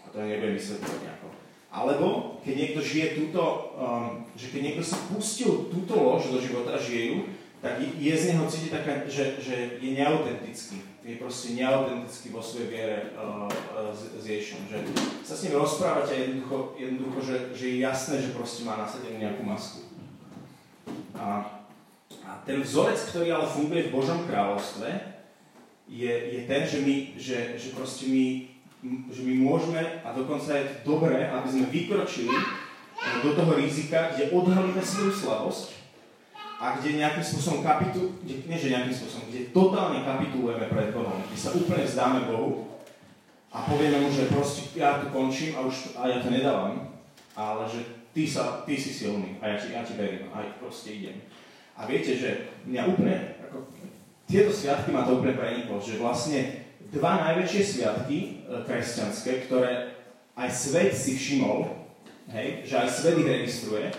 A 0.00 0.14
to 0.14 0.24
nebudem 0.24 0.56
vysvetľovať 0.56 1.00
nejako. 1.04 1.28
Alebo 1.68 2.06
keď 2.40 2.54
niekto 2.56 2.80
žije 2.80 3.06
túto, 3.20 3.42
um, 3.76 4.24
že 4.32 4.48
keď 4.48 4.60
niekto 4.64 4.84
si 4.88 4.96
pustil 5.12 5.68
túto 5.68 5.92
lož 6.00 6.32
do 6.32 6.40
života 6.40 6.80
žije 6.80 7.02
ju, 7.12 7.18
tak 7.58 7.82
je 7.82 8.14
z 8.14 8.24
neho 8.30 8.46
cítiť 8.46 8.70
taká, 8.70 8.92
že, 9.10 9.42
že 9.42 9.82
je 9.82 9.90
neautentický. 9.98 10.78
Je 11.02 11.18
proste 11.18 11.58
neautentický 11.58 12.30
vo 12.30 12.38
svojej 12.38 12.68
viere 12.70 12.98
uh, 13.18 13.50
s, 13.90 14.14
s 14.14 14.24
Ježišom. 14.28 14.70
Že 14.70 14.78
sa 15.26 15.34
s 15.34 15.42
ním 15.48 15.58
rozprávate 15.58 16.14
a 16.14 16.22
jednoducho, 16.22 16.78
jednoducho 16.78 17.18
že, 17.24 17.36
že 17.58 17.64
je 17.74 17.76
jasné, 17.82 18.14
že 18.22 18.36
proste 18.36 18.62
má 18.62 18.78
nasadenú 18.78 19.18
nejakú 19.18 19.42
masku. 19.42 19.90
A, 21.18 21.58
a 22.22 22.30
ten 22.46 22.62
vzorec, 22.62 23.00
ktorý 23.10 23.34
ale 23.34 23.50
funguje 23.50 23.90
v 23.90 23.94
Božom 23.94 24.22
kráľovstve, 24.28 25.18
je, 25.88 26.12
je 26.12 26.40
ten, 26.46 26.62
že 26.62 26.78
my, 26.84 26.96
že, 27.16 27.38
že 27.58 27.68
proste 27.74 28.06
my, 28.06 28.26
že 29.10 29.20
my 29.24 29.34
môžeme, 29.34 29.82
a 30.06 30.14
dokonca 30.14 30.54
je 30.54 30.68
to 30.70 30.94
dobré, 30.94 31.26
aby 31.26 31.48
sme 31.48 31.66
vykročili 31.72 32.36
do 33.24 33.34
toho 33.34 33.52
rizika, 33.56 34.14
kde 34.14 34.30
odhalíme 34.30 34.78
svoju 34.84 35.10
slabosť 35.10 35.77
a 36.58 36.74
kde 36.74 36.98
nejakým 36.98 37.22
spôsobom 37.22 37.62
kapitu, 37.62 38.18
kde, 38.26 38.42
nie 38.50 38.58
že 38.58 38.74
nejakým 38.74 38.90
spôsobom, 38.90 39.30
kde 39.30 39.54
totálne 39.54 40.02
kapitulujeme 40.02 40.66
pred 40.66 40.90
Bohom, 40.90 41.22
kde 41.30 41.38
sa 41.38 41.54
úplne 41.54 41.86
vzdáme 41.86 42.26
Bohu 42.26 42.82
a 43.54 43.62
povieme 43.62 44.02
mu, 44.02 44.10
že 44.10 44.26
proste 44.26 44.66
ja 44.74 44.98
tu 44.98 45.14
končím 45.14 45.54
a 45.54 45.62
už 45.62 45.94
a 45.94 46.10
ja 46.10 46.18
to 46.18 46.34
nedávam, 46.34 46.98
ale 47.38 47.62
že 47.70 47.86
ty, 48.10 48.26
sa, 48.26 48.66
ty 48.66 48.74
si 48.74 48.90
silný 48.90 49.38
a 49.38 49.54
ja 49.54 49.56
ti, 49.56 49.70
ja 49.70 49.86
ti 49.86 49.94
verím 49.94 50.26
a 50.34 50.42
ja 50.42 50.50
proste 50.58 50.98
idem. 50.98 51.22
A 51.78 51.86
viete, 51.86 52.18
že 52.18 52.50
mňa 52.66 52.82
úplne, 52.90 53.38
ako, 53.38 53.70
tieto 54.26 54.50
sviatky 54.50 54.90
ma 54.90 55.06
to 55.06 55.22
úplne 55.22 55.38
preniklo, 55.38 55.78
že 55.78 56.02
vlastne 56.02 56.66
dva 56.90 57.22
najväčšie 57.22 57.62
sviatky 57.62 58.18
e, 58.18 58.30
kresťanské, 58.66 59.46
ktoré 59.46 59.94
aj 60.34 60.50
svet 60.50 60.90
si 60.90 61.14
všimol, 61.14 61.70
hej, 62.34 62.66
že 62.66 62.74
aj 62.82 62.88
svet 62.90 63.14
ich 63.22 63.30
registruje, 63.30 63.94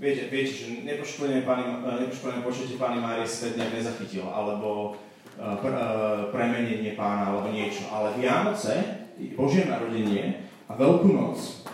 viete, 0.00 0.32
viete 0.32 0.52
že 0.56 0.64
nepoškodené, 0.82 1.44
počete 2.40 2.80
Pány 2.80 2.98
Márie 2.98 3.28
svet 3.28 3.60
nejak 3.60 3.76
nezachytil, 3.76 4.24
alebo 4.24 4.96
uh, 5.36 5.60
pr, 5.60 5.70
uh, 5.76 5.80
premenenie 6.32 6.96
pána, 6.96 7.30
alebo 7.30 7.52
niečo. 7.52 7.84
Ale 7.92 8.16
Vianoce, 8.16 9.04
Božie 9.36 9.68
narodenie 9.68 10.48
a 10.64 10.72
Veľkú 10.72 11.12
noc, 11.12 11.68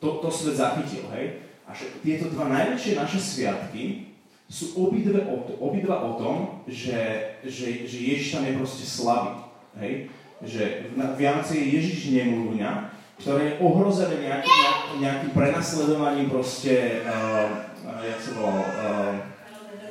to, 0.00 0.24
to 0.24 0.28
svet 0.32 0.56
zachytil, 0.56 1.04
hej? 1.12 1.44
A 1.68 1.76
tieto 2.00 2.32
dva 2.32 2.48
najväčšie 2.48 2.96
naše 2.96 3.20
sviatky 3.20 4.08
sú 4.48 4.88
obidve 4.88 5.28
o, 5.28 5.44
obidva 5.60 6.00
o 6.00 6.16
tom, 6.16 6.36
že, 6.64 6.96
že, 7.44 7.84
že 7.84 7.98
Ježiš 8.00 8.32
tam 8.32 8.48
je 8.48 8.56
proste 8.56 8.84
slabý. 8.88 9.44
Hej? 9.76 10.08
Že 10.40 10.88
v 10.96 11.16
Vianoce 11.20 11.60
je 11.60 11.76
Ježiš 11.76 12.08
nemluvňa, 12.16 12.87
ktoré 13.18 13.42
je 13.44 13.58
ohrozené 13.58 14.16
nejakým, 14.22 14.62
nejakým 15.02 15.30
prenasledovaním 15.34 16.30
proste, 16.30 17.02
uh, 17.02 17.66
jak 18.02 18.18
sa 18.22 18.30
volal, 18.38 18.62
uh, 18.62 19.14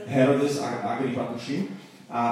Herodes 0.07 0.63
Agrippa, 0.63 1.35
tuším, 1.35 1.75
a, 2.07 2.23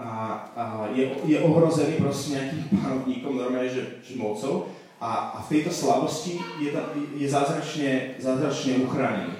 a, 0.00 0.08
a 0.56 0.64
je, 0.96 1.12
je 1.28 1.36
ohrozený 1.44 2.00
proste 2.00 2.40
nejakým 2.40 2.62
panovníkom, 2.72 3.36
normálne, 3.36 3.68
že, 3.68 4.00
že 4.00 4.16
mocou, 4.16 4.72
a, 5.00 5.36
a 5.36 5.38
v 5.44 5.48
tejto 5.48 5.72
slabosti 5.72 6.40
je, 6.60 6.72
ta, 6.72 6.92
je 6.92 7.28
zázračne, 7.28 8.20
zázračne 8.20 8.84
uchránený. 8.84 9.32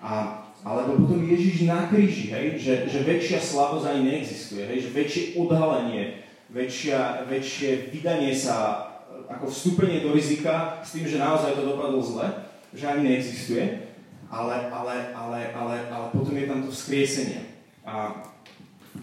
A, 0.00 0.44
alebo 0.64 1.04
potom 1.04 1.24
Ježiš 1.24 1.68
na 1.68 1.88
kríži, 1.88 2.32
hej, 2.32 2.60
že, 2.60 2.74
že 2.88 3.04
väčšia 3.04 3.40
slabosť 3.40 3.88
ani 3.88 4.02
neexistuje, 4.10 4.64
hej, 4.68 4.78
že 4.88 4.90
väčšie 4.96 5.22
odhalenie, 5.36 6.24
väčšia, 6.48 7.28
väčšie 7.28 7.92
vydanie 7.92 8.32
sa 8.32 8.87
ako 9.28 9.46
vstúpenie 9.52 10.00
do 10.00 10.16
rizika 10.16 10.80
s 10.80 10.96
tým, 10.96 11.04
že 11.04 11.20
naozaj 11.20 11.52
to 11.52 11.68
dopadlo 11.68 12.00
zle, 12.00 12.26
že 12.72 12.88
ani 12.88 13.12
neexistuje, 13.12 13.92
ale, 14.32 14.72
ale, 14.72 15.12
ale, 15.12 15.40
ale, 15.52 15.74
ale 15.92 16.06
potom 16.12 16.32
je 16.32 16.48
tam 16.48 16.64
to 16.64 16.72
vzkriesenie. 16.72 17.60
A, 17.84 18.24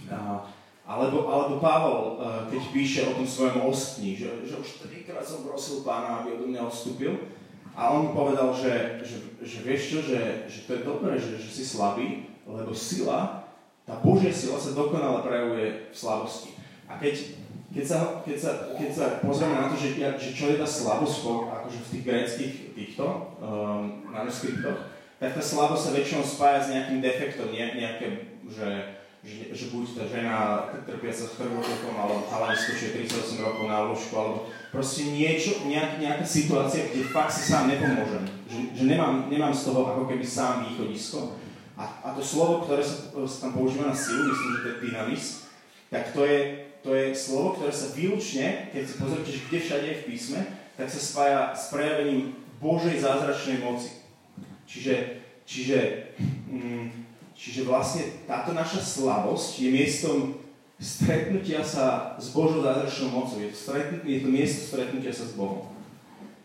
a, 0.10 0.20
alebo, 0.86 1.30
alebo 1.30 1.58
Pavel, 1.58 1.98
e, 1.98 2.14
keď 2.54 2.62
píše 2.70 3.02
o 3.10 3.18
tom 3.18 3.26
svojom 3.26 3.66
ostní, 3.70 4.18
že, 4.18 4.30
že 4.46 4.58
už 4.58 4.86
trikrát 4.86 5.26
som 5.26 5.46
prosil 5.46 5.82
pána, 5.82 6.22
aby 6.22 6.38
odo 6.38 6.50
mňa 6.50 6.62
odstúpil, 6.70 7.18
a 7.76 7.92
on 7.92 8.08
mu 8.08 8.12
povedal, 8.16 8.56
že, 8.56 9.04
že, 9.04 9.18
že 9.44 9.58
vieš 9.68 9.82
čo, 9.92 10.00
že, 10.00 10.48
že 10.48 10.64
to 10.64 10.80
je 10.80 10.88
dobré, 10.88 11.20
že, 11.20 11.36
že 11.36 11.52
si 11.52 11.64
slabý, 11.68 12.32
lebo 12.48 12.72
sila, 12.72 13.52
tá 13.84 14.00
Božia 14.00 14.32
sila 14.32 14.56
sa 14.56 14.72
dokonale 14.72 15.28
prejavuje 15.28 15.92
v 15.92 15.96
slabosti. 15.96 16.56
A 16.88 16.96
keď 16.96 17.36
keď 17.76 17.84
sa, 17.84 17.98
keď 18.24 18.38
sa, 18.40 18.52
keď 18.80 18.90
sa 18.96 19.06
pozrieme 19.20 19.60
na 19.60 19.68
to, 19.68 19.76
že, 19.76 20.00
že 20.00 20.30
čo 20.32 20.48
je 20.48 20.56
tá 20.56 20.64
slabosť 20.64 21.28
akože 21.28 21.80
v 21.84 21.92
tých 21.92 22.04
greckých 22.08 22.54
týchto 22.72 23.04
um, 23.44 24.08
manuskriptoch, 24.08 24.96
tak 25.20 25.36
tá 25.36 25.44
slabosť 25.44 25.84
sa 25.84 25.92
väčšinou 25.92 26.24
spája 26.24 26.60
s 26.64 26.72
nejakým 26.72 27.04
defektom, 27.04 27.52
ne, 27.52 27.76
nejaké, 27.76 28.08
že, 28.48 28.70
že, 29.28 29.52
že 29.52 29.66
buď 29.76 29.86
tá 29.92 30.04
žena 30.08 30.36
trpiaca 30.88 31.28
s 31.28 31.36
krvotokom, 31.36 31.96
alebo 32.00 32.24
chalanisko, 32.32 32.80
čo 32.80 32.84
je 32.96 32.96
38 33.12 33.44
rokov 33.44 33.66
na 33.68 33.78
lôžku, 33.92 34.14
alebo 34.16 34.38
proste 34.72 35.12
niečo, 35.12 35.68
nejak, 35.68 36.00
nejaká 36.00 36.24
situácia, 36.24 36.88
kde 36.88 37.12
fakt 37.12 37.36
si 37.36 37.44
sám 37.52 37.68
nepomôžem. 37.68 38.24
Že, 38.48 38.60
že 38.72 38.84
nemám, 38.88 39.28
nemám 39.28 39.52
z 39.52 39.68
toho 39.68 39.84
ako 39.84 40.04
keby 40.08 40.24
sám 40.24 40.64
východisko. 40.64 41.36
A, 41.76 41.84
a 42.08 42.08
to 42.16 42.24
slovo, 42.24 42.64
ktoré 42.64 42.80
sa, 42.80 43.12
sa 43.28 43.38
tam 43.48 43.52
používa 43.52 43.92
na 43.92 43.96
silu, 43.96 44.32
myslím, 44.32 44.52
že 44.56 44.64
to 44.64 44.68
je 44.72 44.80
dynamis, 44.80 45.24
tak 45.92 46.16
to 46.16 46.24
je, 46.24 46.65
to 46.86 46.94
je 46.94 47.18
slovo, 47.18 47.58
ktoré 47.58 47.74
sa 47.74 47.98
výlučne, 47.98 48.70
keď 48.70 48.84
si 48.86 48.94
pozrite, 49.02 49.30
že 49.34 49.46
kde 49.50 49.58
všade 49.58 49.88
je 49.90 50.00
v 50.06 50.08
písme, 50.14 50.42
tak 50.78 50.86
sa 50.86 51.02
spája 51.02 51.42
s 51.58 51.74
prejavením 51.74 52.38
Božej 52.62 53.02
zázračnej 53.02 53.66
moci. 53.66 54.06
Čiže, 54.70 55.26
čiže, 55.50 55.80
mm, 56.46 56.94
čiže 57.34 57.66
vlastne 57.66 58.06
táto 58.30 58.54
naša 58.54 58.86
slabosť 58.86 59.66
je 59.66 59.70
miestom 59.74 60.18
stretnutia 60.78 61.66
sa 61.66 62.14
s 62.22 62.30
Božou 62.30 62.62
zázračnou 62.62 63.10
mocou. 63.10 63.42
Je 63.42 63.50
to, 63.50 63.58
stretnutie, 63.58 64.22
je 64.22 64.22
to 64.22 64.30
miesto 64.30 64.62
stretnutia 64.62 65.10
sa 65.10 65.26
s 65.26 65.34
Bohom. 65.34 65.74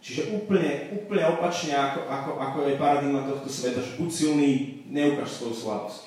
Čiže 0.00 0.32
úplne, 0.32 0.96
úplne 0.96 1.36
opačne, 1.36 1.76
ako, 1.76 2.08
ako, 2.08 2.30
ako 2.40 2.58
je 2.64 2.80
paradigma 2.80 3.28
tohto 3.28 3.52
sveta, 3.52 3.84
že 3.84 4.00
buď 4.00 4.08
silný, 4.08 4.52
neukáž 4.88 5.28
svoju 5.28 5.54
slabosť. 5.60 6.02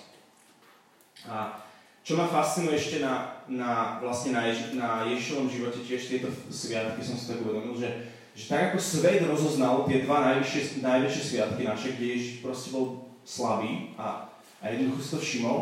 A 1.30 1.63
čo 2.04 2.20
ma 2.20 2.28
fascinuje 2.28 2.76
ešte 2.76 3.00
na, 3.00 3.40
na, 3.48 3.98
vlastne 4.04 4.36
na, 4.36 4.52
Ježi, 4.52 4.76
na 4.76 5.08
Ježišovom 5.08 5.48
živote, 5.48 5.80
tiež 5.80 6.12
tieto 6.12 6.28
sviatky 6.52 7.00
som 7.00 7.16
si 7.16 7.32
tak 7.32 7.40
uvedomil, 7.48 7.80
že, 7.80 8.12
že 8.36 8.52
tak 8.52 8.76
ako 8.76 8.78
svet 8.84 9.24
rozoznal 9.24 9.88
tie 9.88 10.04
dva 10.04 10.20
najvyššie, 10.36 10.84
najväčšie 10.84 11.24
sviatky 11.24 11.64
naše, 11.64 11.96
kde 11.96 12.06
Ježiš 12.12 12.44
proste 12.44 12.76
bol 12.76 13.08
slabý 13.24 13.96
a, 13.96 14.28
a 14.60 14.64
jednoducho 14.68 15.00
si 15.00 15.12
to 15.16 15.20
všimol, 15.24 15.60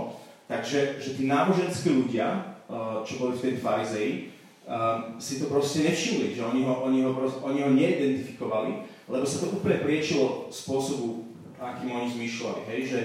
takže 0.50 0.98
že 0.98 1.14
tí 1.14 1.30
náboženskí 1.30 1.94
ľudia, 1.94 2.58
uh, 2.66 3.06
čo 3.06 3.22
boli 3.22 3.38
vtedy 3.38 3.62
farizeji, 3.62 4.34
um, 4.66 5.22
si 5.22 5.38
to 5.38 5.46
proste 5.46 5.86
nevšimli, 5.86 6.34
že 6.34 6.42
oni 6.42 6.66
ho, 6.66 6.74
oni 6.82 7.06
ho, 7.06 7.14
oni 7.46 7.60
ho 7.62 7.70
neidentifikovali, 7.70 8.90
lebo 9.06 9.26
sa 9.30 9.46
to 9.46 9.54
úplne 9.54 9.78
priečilo 9.86 10.50
spôsobu, 10.50 11.30
akým 11.62 11.94
oni 11.94 12.10
zmýšľali, 12.10 12.62
hej, 12.66 12.82
že, 12.90 13.00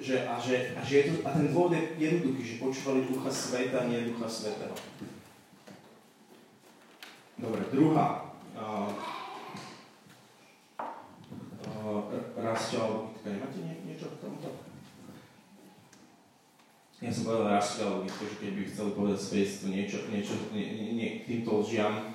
že, 0.00 0.24
a, 0.24 0.40
že, 0.40 0.72
a, 0.74 0.80
že 0.80 0.94
je 0.96 1.04
to, 1.12 1.14
a 1.28 1.30
ten 1.36 1.52
dôvod 1.52 1.76
je 1.76 1.82
jednoduchý, 2.00 2.42
že 2.42 2.62
počúvali 2.62 3.04
ducha 3.04 3.28
sveta, 3.28 3.84
nie 3.86 4.08
ducha 4.08 4.26
svetého. 4.26 4.74
Dobre, 7.40 7.62
druhá. 7.72 8.36
Uh, 8.52 8.92
uh, 11.64 12.04
Rastia, 12.36 12.80
alebo 12.84 13.16
nemáte 13.24 13.60
nie, 13.64 13.76
niečo 13.88 14.12
k 14.12 14.20
tomuto? 14.20 14.52
Ja 17.00 17.08
som 17.08 17.24
povedal 17.24 17.56
Rastia, 17.56 17.88
alebo 17.88 18.04
že 18.04 18.36
keď 18.36 18.50
by 18.52 18.62
chceli 18.68 18.90
povedať 18.92 19.18
svedectvo 19.20 19.66
niečo, 19.72 19.98
niečo 20.12 20.34
nie, 20.52 20.92
nie, 20.92 21.08
týmto 21.24 21.64
lžiam, 21.64 22.12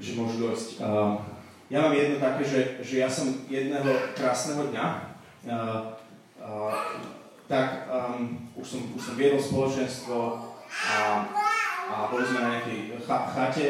že 0.00 0.16
môžu 0.16 0.48
dojsť. 0.48 0.80
Uh, 0.80 1.20
ja 1.68 1.84
mám 1.84 1.92
jedno 1.92 2.16
také, 2.16 2.44
že, 2.44 2.60
že 2.80 3.04
ja 3.04 3.08
som 3.08 3.44
jedného 3.48 3.88
krásneho 4.16 4.72
dňa, 4.72 4.86
uh, 5.48 6.00
tak 7.48 7.88
um, 7.88 8.48
už, 8.56 8.66
som, 8.66 8.80
už 8.96 9.02
som 9.02 9.14
viedol 9.20 9.40
spoločenstvo 9.40 10.16
a, 10.88 10.98
a 11.88 11.94
boli 12.08 12.24
sme 12.24 12.40
na 12.40 12.50
nejakej 12.56 12.98
chate, 13.04 13.68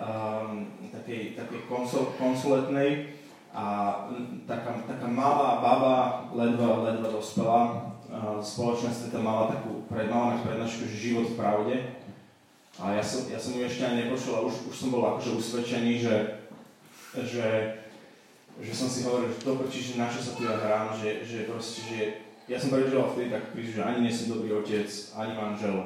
um, 0.00 0.68
takej, 0.88 1.36
takej 1.36 1.60
konsol, 1.68 2.16
konsuletnej 2.16 3.16
a 3.52 3.96
taká, 4.46 4.84
taká 4.88 5.08
malá 5.08 5.60
baba, 5.60 5.96
ledva, 6.32 6.86
ledva 6.86 7.08
dospela, 7.12 7.60
uh, 8.08 8.40
spoločenstve 8.40 9.12
tam 9.12 9.28
mala 9.28 9.52
takú 9.52 9.84
pred, 9.88 10.08
mala 10.08 10.40
prednášku, 10.40 10.88
že 10.88 10.96
život 11.12 11.26
v 11.32 11.38
pravde. 11.38 11.76
A 12.80 12.96
ja 12.96 13.04
som, 13.04 13.28
ja 13.28 13.36
som 13.36 13.52
ju 13.52 13.66
ešte 13.68 13.84
ani 13.84 14.08
nepočul 14.08 14.40
a 14.40 14.46
už, 14.46 14.72
už 14.72 14.76
som 14.76 14.88
bol 14.88 15.04
akože 15.04 15.36
usvedčený, 15.36 15.92
že, 16.00 16.16
že, 17.28 17.48
že 18.60 18.72
som 18.76 18.88
si 18.92 19.08
hovoril, 19.08 19.32
že 19.32 19.40
to 19.40 19.56
že 19.72 19.96
na 19.96 20.06
čo 20.12 20.20
sa 20.20 20.36
tu 20.36 20.44
ja 20.44 20.60
hrám, 20.60 20.92
že, 20.92 21.24
že 21.24 21.48
proste, 21.48 21.80
že 21.88 21.98
ja 22.44 22.60
som 22.60 22.68
prežil 22.68 23.00
vtedy 23.00 23.32
tak 23.32 23.56
že 23.56 23.80
ani 23.80 24.04
nie 24.04 24.12
som 24.12 24.36
dobrý 24.36 24.52
otec, 24.60 24.88
ani 25.16 25.32
manžel, 25.32 25.76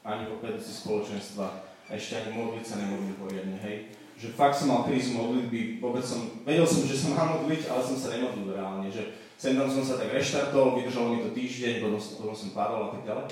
ani 0.00 0.24
vedúci 0.40 0.72
spoločenstva 0.72 1.46
a 1.86 1.90
ešte 1.92 2.24
ani 2.24 2.30
modliť 2.40 2.64
sa 2.64 2.80
nemodlím 2.80 3.16
poriadne, 3.20 3.58
hej. 3.60 3.92
Že 4.16 4.38
fakt 4.38 4.54
som 4.54 4.70
mal 4.70 4.86
krízu 4.86 5.18
modlitby, 5.18 5.82
vôbec 5.82 6.00
som, 6.00 6.42
vedel 6.46 6.64
som, 6.64 6.86
že 6.86 6.94
sa 6.94 7.12
mám 7.12 7.42
modliť, 7.42 7.68
ale 7.68 7.82
som 7.82 7.96
sa 7.98 8.14
nemodlil 8.14 8.54
reálne, 8.54 8.88
že 8.88 9.12
sem 9.34 9.58
tam 9.58 9.66
som 9.66 9.82
sa 9.82 9.98
tak 9.98 10.14
reštartol, 10.14 10.78
vydržalo 10.78 11.18
mi 11.18 11.26
to 11.26 11.34
týždeň, 11.34 11.82
potom, 11.82 11.98
potom 11.98 12.36
som 12.38 12.54
padol 12.54 12.80
a 12.86 12.90
tak 12.94 13.02
ďalej. 13.02 13.26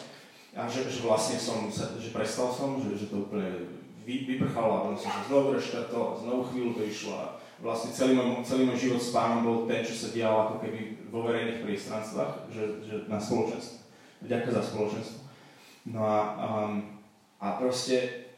A 0.58 0.66
že, 0.66 0.82
že 0.90 1.06
vlastne 1.06 1.38
som, 1.38 1.70
sa, 1.70 1.94
že 1.94 2.10
prestal 2.10 2.50
som, 2.50 2.82
že, 2.82 2.98
že 2.98 3.06
to 3.06 3.30
úplne 3.30 3.70
vy, 4.02 4.26
vyprchalo 4.26 4.70
a 4.74 4.82
potom 4.82 4.98
som 4.98 5.14
sa 5.14 5.22
znovu 5.30 5.54
reštartoval, 5.54 6.18
znovu 6.18 6.42
chvíľu 6.50 6.70
to 6.74 6.82
išlo 6.90 7.14
a 7.14 7.26
vlastne 7.61 7.92
celý 7.92 8.16
môj, 8.16 8.40
celý 8.42 8.64
môj 8.64 8.79
život 8.81 9.01
s 9.01 9.12
pánom 9.12 9.44
bol 9.44 9.68
ten, 9.68 9.85
čo 9.85 9.92
sa 9.92 10.09
dialo 10.12 10.37
ako 10.49 10.57
keby 10.64 11.09
vo 11.12 11.29
verejných 11.29 11.61
priestranstvách, 11.61 12.49
že, 12.49 12.64
že 12.85 12.94
na 13.07 13.20
spoločenstvo. 13.20 13.85
Ďakujem 14.25 14.55
za 14.57 14.64
spoločenstvo. 14.64 15.18
No 15.92 16.01
a, 16.05 16.18
um, 16.40 17.01
a 17.40 17.57
proste 17.57 18.29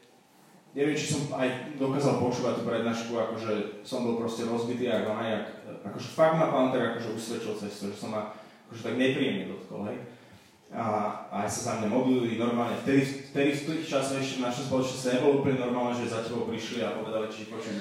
neviem, 0.75 0.97
či 0.97 1.15
som 1.15 1.31
aj 1.35 1.75
dokázal 1.79 2.19
počúvať 2.19 2.53
tú 2.59 2.63
prednášku, 2.67 3.11
akože 3.15 3.83
som 3.87 4.03
bol 4.03 4.19
proste 4.19 4.43
rozbitý 4.47 4.89
jak 4.89 5.07
ona, 5.07 5.23
jak, 5.23 5.45
akože 5.85 6.09
fakt 6.11 6.35
ma 6.39 6.51
pán 6.51 6.73
tak 6.73 6.95
akože 6.95 7.15
usvedčil 7.15 7.53
cez 7.59 7.71
to, 7.79 7.83
že 7.93 7.99
som 7.99 8.11
ma 8.11 8.33
akože 8.67 8.81
tak 8.81 8.95
nepríjemne 8.97 9.53
dotkol, 9.53 9.85
hej. 9.91 9.99
A, 10.73 11.13
a 11.29 11.45
aj 11.45 11.49
sa 11.53 11.61
za 11.61 11.73
mňa 11.77 11.89
modlili 11.93 12.41
normálne. 12.41 12.73
Vtedy, 12.81 13.29
vtedy 13.29 13.49
v 13.53 13.65
tých 13.69 13.93
časoch 13.93 14.17
ešte 14.17 14.41
v 14.41 14.49
spoločnosti 14.49 15.13
nebolo 15.13 15.45
úplne 15.45 15.61
normálne, 15.61 15.93
že 15.93 16.09
za 16.09 16.25
tebou 16.25 16.49
prišli 16.49 16.81
a 16.81 16.97
povedali, 16.97 17.29
či 17.29 17.53
počujem, 17.53 17.77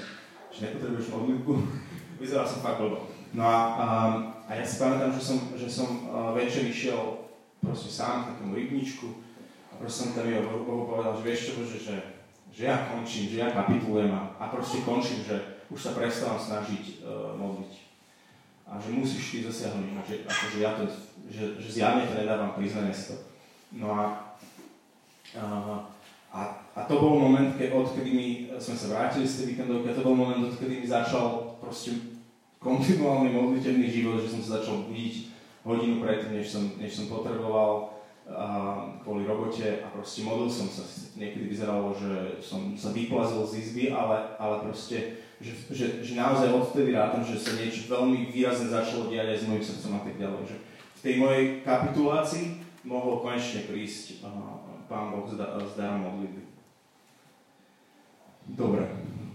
že 0.53 0.69
nepotrebuješ 0.69 1.09
modlitbu. 1.11 1.53
Vyzeral 2.21 2.47
som 2.47 2.63
fakt 2.63 2.79
blbo. 2.79 3.09
No 3.33 3.49
a, 3.49 3.59
a, 3.75 3.87
a 4.47 4.51
ja 4.53 4.65
si 4.65 4.77
pamätám, 4.77 5.17
že 5.17 5.23
som, 5.25 5.39
že 5.57 5.67
som 5.67 5.89
uh, 6.13 6.37
večer 6.37 6.69
išiel 6.69 7.25
proste 7.65 7.89
sám 7.89 8.23
v 8.23 8.29
takom 8.37 8.51
rybničku 8.53 9.09
a 9.73 9.81
proste 9.81 10.13
som 10.13 10.15
tam 10.15 10.29
Bohu 10.69 10.85
povedal, 10.87 11.17
že 11.17 11.25
vieš 11.25 11.41
čo, 11.49 11.53
Bože, 11.59 11.81
že 11.81 11.97
že 12.53 12.69
ja 12.69 12.85
končím, 12.93 13.33
že 13.33 13.41
ja 13.41 13.49
kapitulujem 13.49 14.13
a, 14.13 14.37
a 14.37 14.45
proste 14.53 14.85
končím, 14.85 15.25
že 15.25 15.65
už 15.73 15.81
sa 15.81 15.97
prestávam 15.97 16.37
snažiť 16.37 17.01
uh, 17.01 17.33
modliť. 17.33 17.73
A 18.69 18.77
že 18.77 18.93
musíš 18.93 19.25
ty 19.33 19.39
zasiahnuť, 19.49 20.05
že, 20.05 20.17
akože 20.29 20.59
ja 20.61 20.71
to, 20.77 20.85
že, 21.33 21.45
že 21.57 21.69
zjavne 21.81 22.05
to 22.05 22.15
nedávam 22.21 22.53
priznanie 22.53 22.93
si 22.93 23.13
to. 23.13 23.17
No 23.73 23.97
a, 23.97 24.05
uh, 25.41 25.89
a, 26.33 26.41
a 26.73 26.81
to 26.89 26.97
bol 26.97 27.21
moment, 27.21 27.53
keď 27.61 27.77
odkedy 27.77 28.11
mi 28.11 28.29
sme 28.57 28.73
sa 28.73 28.87
vrátili 28.89 29.29
z 29.29 29.37
tej 29.37 29.47
víkendovky, 29.53 29.93
a 29.93 29.99
to 30.01 30.07
bol 30.09 30.17
moment, 30.17 30.49
odkedy 30.49 30.81
mi 30.81 30.87
začal 30.89 31.61
proste 31.61 32.17
kontinuálny 32.57 33.37
modliteľný 33.37 33.87
život, 33.93 34.25
že 34.25 34.33
som 34.33 34.41
sa 34.41 34.51
začal 34.65 34.89
budiť 34.89 35.15
hodinu 35.67 36.01
predtým, 36.01 36.41
než 36.41 36.49
som, 36.49 36.65
než 36.81 36.91
som 36.95 37.13
potreboval 37.13 37.93
a 38.23 38.47
kvôli 39.03 39.27
robote 39.27 39.83
a 39.83 39.91
proste 39.91 40.23
modlil 40.23 40.47
som 40.47 40.71
sa. 40.71 40.87
Niekedy 41.19 41.51
vyzeralo, 41.51 41.93
že 41.93 42.39
som 42.41 42.73
sa 42.79 42.95
vyplazil 42.95 43.45
z 43.45 43.53
izby, 43.61 43.85
ale, 43.93 44.39
ale 44.39 44.65
proste, 44.65 45.21
že, 45.43 45.53
že, 45.69 45.87
že 46.01 46.15
naozaj 46.15 46.55
odtedy 46.55 46.95
rátam, 46.95 47.27
že 47.27 47.37
sa 47.37 47.53
niečo 47.59 47.91
veľmi 47.91 48.31
výrazne 48.31 48.71
začalo 48.71 49.11
diať 49.11 49.37
aj 49.37 49.39
s 49.43 49.49
mojim 49.51 49.65
srdcom 49.67 49.93
a 49.99 50.03
tak 50.07 50.17
ďalej. 50.17 50.43
Že 50.49 50.57
v 50.73 51.01
tej 51.03 51.15
mojej 51.19 51.45
kapitulácii 51.67 52.47
mohol 52.87 53.21
konečne 53.21 53.67
prísť 53.67 54.23
uh, 54.23 54.62
Pán 54.89 55.13
Boh 55.13 55.27
s 55.29 55.73
darom 55.79 56.01
modlitby. 56.03 56.43
Dobre. 58.59 58.85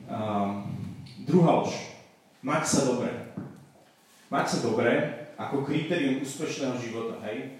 Uh, 0.07 0.67
druhá 1.23 1.63
lož. 1.63 1.75
Mať 2.43 2.63
sa 2.67 2.81
dobre. 2.87 3.11
Mať 4.27 4.45
sa 4.47 4.57
dobre 4.63 4.91
ako 5.37 5.63
kritérium 5.63 6.19
úspešného 6.23 6.75
života, 6.81 7.21
hej? 7.23 7.57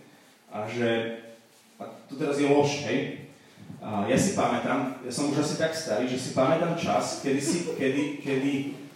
a 0.52 0.68
že, 0.68 1.20
a 1.80 1.84
to 2.08 2.16
teraz 2.16 2.40
je 2.40 2.48
lož, 2.48 2.88
hej, 2.88 3.30
a 3.78 4.10
ja 4.10 4.18
si 4.18 4.34
pamätám, 4.34 5.06
ja 5.06 5.12
som 5.12 5.30
už 5.30 5.44
asi 5.44 5.56
tak 5.60 5.76
starý, 5.76 6.10
že 6.10 6.18
si 6.18 6.32
pamätám 6.34 6.74
čas, 6.80 7.22
kedy, 7.22 7.42
si, 7.42 7.58
kedy, 7.78 8.04
kedy, 8.26 8.54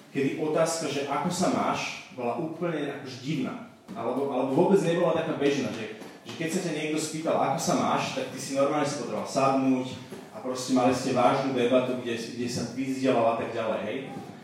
kedy 0.10 0.30
otázka, 0.41 0.89
že 0.89 1.06
ako 1.06 1.30
sa 1.30 1.54
máš, 1.54 2.10
bola 2.17 2.41
úplne 2.41 2.89
akož 2.89 3.21
divná. 3.21 3.69
Alebo, 3.91 4.32
alebo 4.32 4.51
vôbec 4.56 4.80
nebola 4.82 5.13
taká 5.13 5.38
bežná, 5.38 5.69
že, 5.75 6.01
že 6.21 6.34
keď 6.38 6.49
sa 6.53 6.60
ťa 6.69 6.73
niekto 6.77 6.99
spýtal, 7.01 7.36
ako 7.38 7.57
sa 7.57 7.73
máš, 7.81 8.13
tak 8.13 8.29
ty 8.29 8.38
si 8.38 8.53
normálne 8.53 8.86
si 8.86 9.01
potreboval 9.01 9.25
sadnúť 9.25 9.88
a 10.31 10.38
proste 10.39 10.77
mali 10.77 10.93
ste 10.93 11.17
vážnu 11.17 11.57
debatu, 11.57 11.97
kde, 11.97 12.13
kde 12.13 12.47
sa 12.47 12.69
vyzdelal 12.77 13.36
a 13.36 13.36
tak 13.41 13.49
ďalej, 13.51 13.79
hej. 13.89 13.97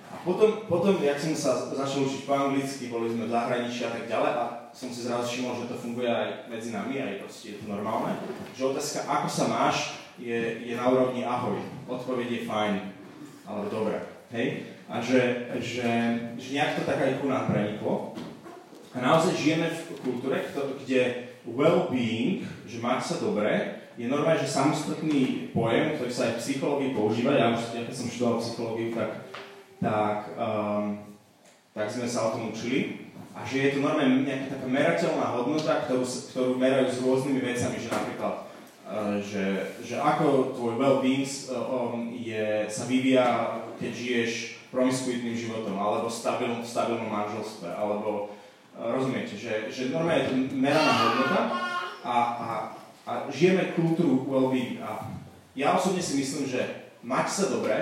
A 0.07 0.15
potom, 0.25 0.65
potom, 0.65 0.97
jak 0.97 1.19
som 1.21 1.35
sa 1.37 1.69
začal 1.69 2.09
učiť 2.09 2.25
po 2.25 2.33
anglicky, 2.33 2.89
boli 2.89 3.13
sme 3.13 3.29
v 3.29 3.33
zahraničí 3.37 3.85
a 3.85 3.93
tak 3.93 4.05
ďalej 4.09 4.31
a 4.33 4.43
som 4.73 4.89
si 4.89 5.05
zrazu 5.05 5.25
všimol, 5.29 5.53
že 5.61 5.69
to 5.69 5.77
funguje 5.77 6.09
aj 6.09 6.49
medzi 6.49 6.73
nami, 6.73 6.97
aj 6.97 7.21
proste 7.21 7.45
je 7.53 7.57
to 7.61 7.65
normálne, 7.69 8.13
že 8.57 8.61
otázka, 8.65 9.05
ako 9.05 9.27
sa 9.29 9.45
máš, 9.45 10.07
je, 10.17 10.65
je 10.65 10.73
na 10.73 10.89
úrovni 10.89 11.21
ahoj. 11.21 11.61
Odpoveď 11.85 12.27
je 12.29 12.47
fajn, 12.49 12.73
alebo 13.45 13.69
dobre. 13.69 13.97
Hej? 14.33 14.73
A 14.89 14.97
že, 14.97 15.51
že, 15.61 15.89
že 16.35 16.49
nejak 16.57 16.81
to 16.81 16.89
tak 16.89 16.99
aj 16.99 17.21
ku 17.21 17.29
nám 17.29 17.53
preniklo. 17.53 18.17
A 18.95 18.97
naozaj 18.97 19.37
žijeme 19.37 19.69
v 19.69 19.81
kultúre, 20.01 20.41
kde 20.81 21.26
well-being, 21.55 22.43
že 22.67 22.83
mať 22.83 22.99
sa 23.03 23.15
dobre, 23.23 23.77
je 23.97 24.05
normálne, 24.05 24.38
že 24.38 24.49
samostatný 24.49 25.49
pojem, 25.57 25.97
ktorý 25.97 26.12
sa 26.13 26.29
aj 26.29 26.33
v 26.38 26.41
psychológii 26.45 26.91
používa. 26.93 27.33
Ja 27.33 27.49
už, 27.57 27.73
ja 27.73 27.81
keď 27.81 27.95
som 27.97 28.07
študoval 28.13 28.38
psychológiu, 28.45 28.89
tak, 28.93 29.12
tak, 29.81 30.38
um, 30.38 31.17
tak 31.73 31.88
sme 31.89 32.05
sa 32.05 32.29
o 32.29 32.33
tom 32.38 32.53
učili 32.53 33.10
a 33.33 33.41
že 33.41 33.57
je 33.57 33.69
to 33.77 33.79
normálne 33.81 34.21
nejaká 34.21 34.53
taká 34.53 34.67
merateľná 34.69 35.27
hodnota, 35.33 35.73
ktorú, 35.86 36.05
ktorú 36.05 36.51
merajú 36.62 36.88
s 36.93 37.01
rôznymi 37.01 37.41
vecami, 37.41 37.77
že 37.81 37.89
napríklad, 37.89 38.36
uh, 38.86 39.17
že, 39.17 39.45
že 39.81 39.95
ako 39.97 40.53
tvoj 40.53 40.73
well-being 40.77 41.25
um, 41.49 42.13
je, 42.13 42.69
sa 42.69 42.86
vyvíja, 42.86 43.25
keď 43.81 43.91
žiješ 43.97 44.31
promiskuitným 44.69 45.33
životom, 45.33 45.73
alebo 45.73 46.05
stabilnom, 46.05 46.62
manželstve, 47.10 47.71
alebo 47.73 48.29
rozumiete, 48.77 49.33
že, 49.33 49.73
že 49.73 49.89
normálne 49.89 50.23
je 50.23 50.29
to 50.29 50.35
meraná 50.53 50.93
hodnota 50.93 51.41
a, 52.05 52.15
a, 52.15 52.47
a 53.09 53.11
žijeme 53.33 53.73
kultúru 53.73 54.23
well-being. 54.29 54.77
A 54.79 55.09
ja 55.57 55.73
osobne 55.73 56.01
si 56.01 56.21
myslím, 56.21 56.45
že 56.45 56.93
mať 57.01 57.27
sa 57.27 57.45
dobre 57.49 57.75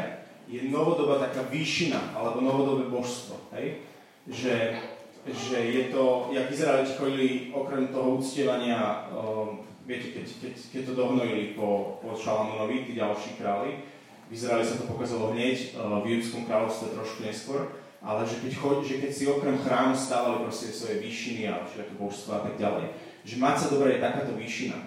je 0.45 0.62
novodobá 0.69 1.19
taká 1.19 1.43
výšina, 1.49 2.15
alebo 2.15 2.39
novodobé 2.39 2.88
božstvo, 2.88 3.49
hej? 3.58 3.81
Že 4.29 4.77
že 5.25 5.58
je 5.58 5.84
to, 5.89 6.29
jak 6.31 6.51
Izraeliti 6.51 6.93
chodili 6.93 7.49
okrem 7.49 7.89
toho 7.89 8.21
uctievania, 8.21 9.10
um, 9.10 9.65
viete, 9.86 10.13
keď, 10.13 10.25
keď, 10.38 10.53
keď 10.69 10.81
to 10.86 10.93
dohnojili 10.93 11.58
po, 11.58 11.97
po 11.97 12.13
Šalamúnovi, 12.13 12.86
tí 12.86 12.93
ďalší 12.93 13.41
králi, 13.41 13.81
v 14.29 14.31
Izraeli 14.34 14.62
sa 14.62 14.77
to 14.77 14.86
pokazalo 14.86 15.34
hneď, 15.34 15.73
uh, 15.73 16.05
v 16.05 16.17
Judskom 16.17 16.45
kráľovstve 16.45 16.93
trošku 16.93 17.25
neskôr, 17.25 17.73
ale 18.06 18.22
že 18.22 18.38
keď, 18.46 18.54
chod, 18.62 18.86
že 18.86 19.02
keď 19.02 19.12
si 19.12 19.26
okrem 19.26 19.58
chrámu 19.58 19.98
stávali 19.98 20.46
proste 20.46 20.70
svoje 20.70 21.02
výšiny 21.02 21.50
a 21.50 21.65
všetky 21.65 21.98
božstva 21.98 22.38
a 22.38 22.44
tak 22.46 22.56
ďalej, 22.62 22.94
že 23.26 23.41
mať 23.41 23.56
sa 23.58 23.68
dobre 23.74 23.98
je 23.98 24.06
takáto 24.06 24.38
výšina. 24.38 24.78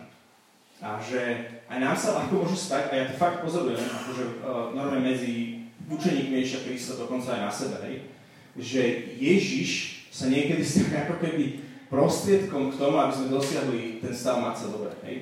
A 0.78 1.02
že 1.02 1.20
aj 1.66 1.78
nám 1.82 1.98
sa 1.98 2.14
ľahko 2.14 2.46
môže 2.46 2.54
stať, 2.54 2.88
a 2.88 2.94
ja 2.94 3.04
to 3.10 3.18
fakt 3.18 3.42
pozorujem, 3.42 3.82
akože 3.82 4.24
uh, 4.46 4.70
normálne 4.70 5.10
medzi 5.10 5.66
učeníkmi 5.90 6.38
ešte 6.38 6.70
Krista 6.70 6.94
dokonca 6.94 7.34
aj 7.34 7.42
na 7.42 7.50
sebe, 7.50 7.76
hej, 7.82 7.96
že 8.54 8.82
Ježiš 9.18 9.70
sa 10.14 10.30
niekedy 10.30 10.62
stane 10.62 11.10
ako 11.10 11.18
keby 11.18 11.44
prostriedkom 11.90 12.70
k 12.70 12.78
tomu, 12.78 12.96
aby 13.00 13.12
sme 13.12 13.34
dosiahli 13.34 13.98
ten 13.98 14.14
stav 14.14 14.38
mať 14.38 14.54
sa 14.54 14.66
dobre. 14.70 14.92
Hej? 15.02 15.16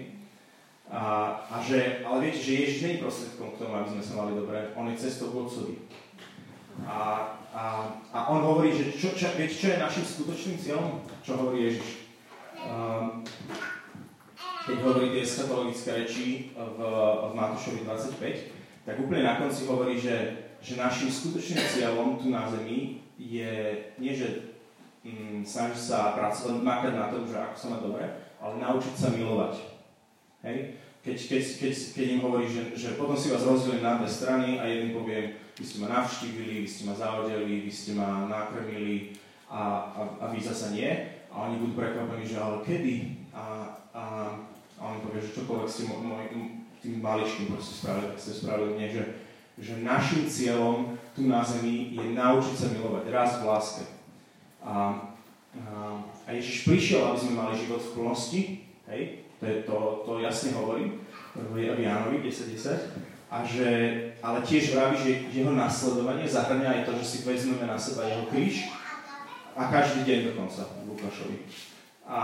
A, 0.87 1.03
a 1.51 1.57
že, 1.63 2.03
ale 2.07 2.27
viete, 2.27 2.43
že 2.43 2.59
Ježiš 2.63 2.79
nie 2.83 2.93
je 2.99 3.03
prostriedkom 3.03 3.49
k 3.55 3.61
tomu, 3.61 3.73
aby 3.75 3.89
sme 3.97 4.03
sa 4.03 4.13
mali 4.23 4.33
dobre. 4.39 4.59
On 4.75 4.87
je 4.87 4.99
cestou 4.99 5.31
k. 5.33 5.83
A, 6.87 6.99
a, 7.57 7.88
a 8.12 8.19
on 8.29 8.45
hovorí, 8.45 8.69
že 8.69 8.92
čo, 8.92 9.16
čo, 9.16 9.33
viete, 9.33 9.57
čo 9.57 9.73
je 9.73 9.81
našim 9.81 10.05
skutočným 10.05 10.61
cieľom? 10.61 11.01
Čo 11.25 11.40
hovorí 11.40 11.73
Ježiš? 11.73 12.05
Um, 12.69 13.25
keď 14.69 14.77
hovorí 14.85 15.16
tie 15.16 15.25
eschatologické 15.25 15.90
reči 16.05 16.27
v, 16.53 16.79
v 16.85 17.33
Matúšovi 17.33 17.88
25, 17.88 18.85
tak 18.85 19.01
úplne 19.01 19.25
na 19.25 19.40
konci 19.40 19.64
hovorí, 19.64 19.97
že, 19.97 20.37
že 20.61 20.77
našim 20.77 21.09
skutočným 21.09 21.64
cieľom 21.64 22.21
tu 22.21 22.29
na 22.29 22.45
Zemi 22.45 23.01
je 23.16 23.73
nie, 23.97 24.12
že 24.12 24.53
mm, 25.01 25.40
snažiť 25.40 25.81
sa 25.81 26.12
pracovať, 26.12 26.61
makať 26.61 26.92
na 26.92 27.09
tom, 27.09 27.25
že 27.25 27.40
ako 27.40 27.57
sa 27.57 27.66
má 27.73 27.79
dobre, 27.81 28.05
ale 28.37 28.61
naučiť 28.61 28.95
sa 29.01 29.09
milovať. 29.16 29.64
Hej? 30.45 30.77
Keď, 31.01 31.16
keď, 31.25 31.42
keď, 31.57 31.73
keď 31.97 32.07
im 32.21 32.21
hovorí, 32.21 32.45
že, 32.53 32.77
že 32.77 33.01
potom 33.01 33.16
si 33.16 33.33
vás 33.33 33.49
rozdelím 33.49 33.81
na 33.81 33.97
dve 33.97 34.11
strany 34.12 34.61
a 34.61 34.69
jedným 34.69 34.92
poviem, 34.92 35.46
vy 35.57 35.64
ste 35.64 35.81
ma 35.81 35.88
navštívili, 35.88 36.62
vy 36.62 36.69
ste 36.69 36.83
ma 36.87 36.95
zahodili, 36.95 37.64
vy 37.64 37.73
ste 37.73 37.97
ma 37.97 38.29
nakrmili 38.29 39.16
a, 39.49 39.90
a, 39.97 40.01
a 40.21 40.25
vy 40.29 40.38
zasa 40.45 40.71
nie. 40.77 40.88
A 41.33 41.49
oni 41.49 41.61
budú 41.61 41.81
prekvapení, 41.81 42.25
že 42.29 42.40
ale 42.40 42.61
kedy? 42.64 43.25
A, 43.33 43.77
a 43.92 44.03
a 44.77 44.83
on 44.92 45.01
povie, 45.01 45.25
že 45.25 45.40
čokoľvek 45.40 45.69
ste 45.69 45.88
môj, 45.88 46.29
tým 46.85 47.01
maličkým 47.01 47.49
proste 47.49 47.81
spravili, 47.81 48.12
ste 48.21 48.33
spravili 48.37 48.71
mne, 48.77 48.88
že, 48.92 49.05
že 49.57 49.73
našim 49.81 50.29
cieľom 50.29 51.01
tu 51.16 51.25
na 51.25 51.40
zemi 51.40 51.97
je 51.97 52.12
naučiť 52.12 52.55
sa 52.55 52.69
milovať, 52.69 53.05
raz 53.09 53.40
v 53.40 53.49
láske. 53.49 53.85
A, 54.61 54.73
a, 54.77 54.77
a 55.97 56.29
Ježiš 56.37 56.69
prišiel, 56.69 57.09
aby 57.09 57.19
sme 57.19 57.40
mali 57.40 57.57
život 57.57 57.81
v 57.81 57.95
plnosti, 57.97 58.40
hej, 58.92 59.03
to, 59.40 59.45
je, 59.49 59.57
to, 59.64 59.77
to 60.05 60.12
jasne 60.21 60.53
hovorí 60.53 60.92
v 61.37 61.81
Jánovi 61.81 62.21
10.10, 62.21 63.16
a 63.37 63.44
že, 63.44 63.68
ale 64.25 64.40
tiež 64.40 64.72
vraví, 64.72 64.96
že 64.96 65.29
jeho 65.29 65.53
nasledovanie 65.53 66.25
zahrania 66.25 66.72
aj 66.72 66.88
to, 66.88 66.92
že 66.96 67.05
si 67.05 67.18
vezmeme 67.29 67.68
na 67.68 67.77
seba 67.77 68.09
jeho 68.09 68.25
kríž 68.33 68.72
a 69.53 69.68
každý 69.68 70.09
deň 70.09 70.18
dokonca 70.33 70.64
v 70.64 70.96
Lukášovi. 70.96 71.37
A 72.09 72.20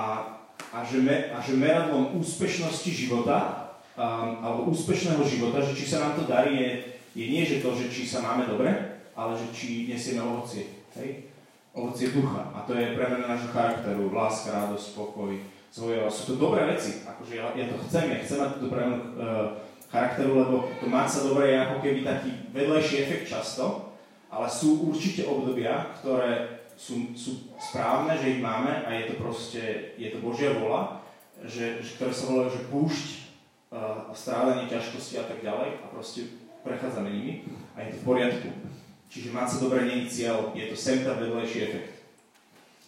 a 0.72 0.80
že, 0.84 1.04
me, 1.04 1.28
a 1.28 1.38
že 1.44 1.52
meradlom 1.52 2.16
úspešnosti 2.16 2.88
života, 2.88 3.68
um, 3.92 4.40
alebo 4.40 4.72
úspešného 4.72 5.20
života, 5.28 5.60
že 5.60 5.76
či 5.76 5.84
sa 5.84 6.08
nám 6.08 6.12
to 6.16 6.24
darí, 6.24 6.56
je, 6.56 6.70
je 7.12 7.24
nie 7.28 7.44
že 7.44 7.60
to, 7.60 7.76
že 7.76 7.92
či 7.92 8.08
sa 8.08 8.24
máme 8.24 8.48
dobre, 8.48 8.72
ale 9.12 9.36
že 9.36 9.52
či 9.52 9.84
nesieme 9.92 10.24
ovocie. 10.24 10.80
Hej? 10.96 11.28
Ovocie 11.76 12.08
ducha. 12.08 12.48
A 12.56 12.64
to 12.64 12.72
je 12.72 12.96
premena 12.96 13.28
nášho 13.28 13.52
charakteru, 13.52 14.08
láska, 14.12 14.52
radosť, 14.52 14.96
spokoj, 14.96 15.32
svoje. 15.68 16.00
Sú 16.08 16.22
to 16.32 16.34
dobré 16.40 16.68
veci. 16.72 17.04
Akože 17.04 17.36
ja, 17.36 17.52
ja 17.52 17.68
to 17.68 17.76
chcem, 17.88 18.08
ja 18.08 18.24
chcem 18.24 18.40
mať 18.40 18.50
túto 18.56 18.72
premenu 18.72 18.96
uh, 18.96 19.60
charakteru, 19.92 20.40
lebo 20.40 20.72
to 20.80 20.88
mať 20.88 21.08
sa 21.12 21.20
dobre 21.28 21.52
je 21.52 21.56
ako 21.60 21.76
keby 21.84 22.00
taký 22.00 22.32
vedlejší 22.56 23.04
efekt 23.04 23.28
často, 23.28 23.92
ale 24.32 24.48
sú 24.48 24.88
určite 24.88 25.28
obdobia, 25.28 25.92
ktoré 26.00 26.64
sú, 26.72 27.12
sú 27.12 27.52
správne, 27.60 28.16
že 28.16 28.40
ich 28.40 28.40
máme 28.40 28.72
a 28.72 28.88
je 28.96 29.12
to 29.12 29.14
proste, 29.20 29.92
je 30.00 30.08
to 30.08 30.24
Božia 30.24 30.56
vola, 30.56 31.04
že, 31.44 31.84
že 31.84 32.00
ktoré 32.00 32.12
sa 32.16 32.32
volajú, 32.32 32.48
že 32.56 32.68
púšť, 32.72 33.06
uh, 33.68 34.08
strádanie, 34.16 34.72
ťažkosti 34.72 35.20
a 35.20 35.28
tak 35.28 35.44
ďalej 35.44 35.84
a 35.84 35.86
proste 35.92 36.32
prechádzame 36.64 37.12
nimi 37.12 37.44
a 37.76 37.84
je 37.84 37.92
to 37.92 37.96
v 38.00 38.06
poriadku. 38.08 38.48
Čiže 39.12 39.36
mať 39.36 39.46
sa 39.52 39.56
dobre 39.60 39.84
nie 39.84 40.08
je 40.08 40.12
cieľ, 40.24 40.56
je 40.56 40.72
to 40.72 40.76
sem 40.80 41.04
tá 41.04 41.12
vedlejší 41.20 41.68
efekt. 41.68 42.00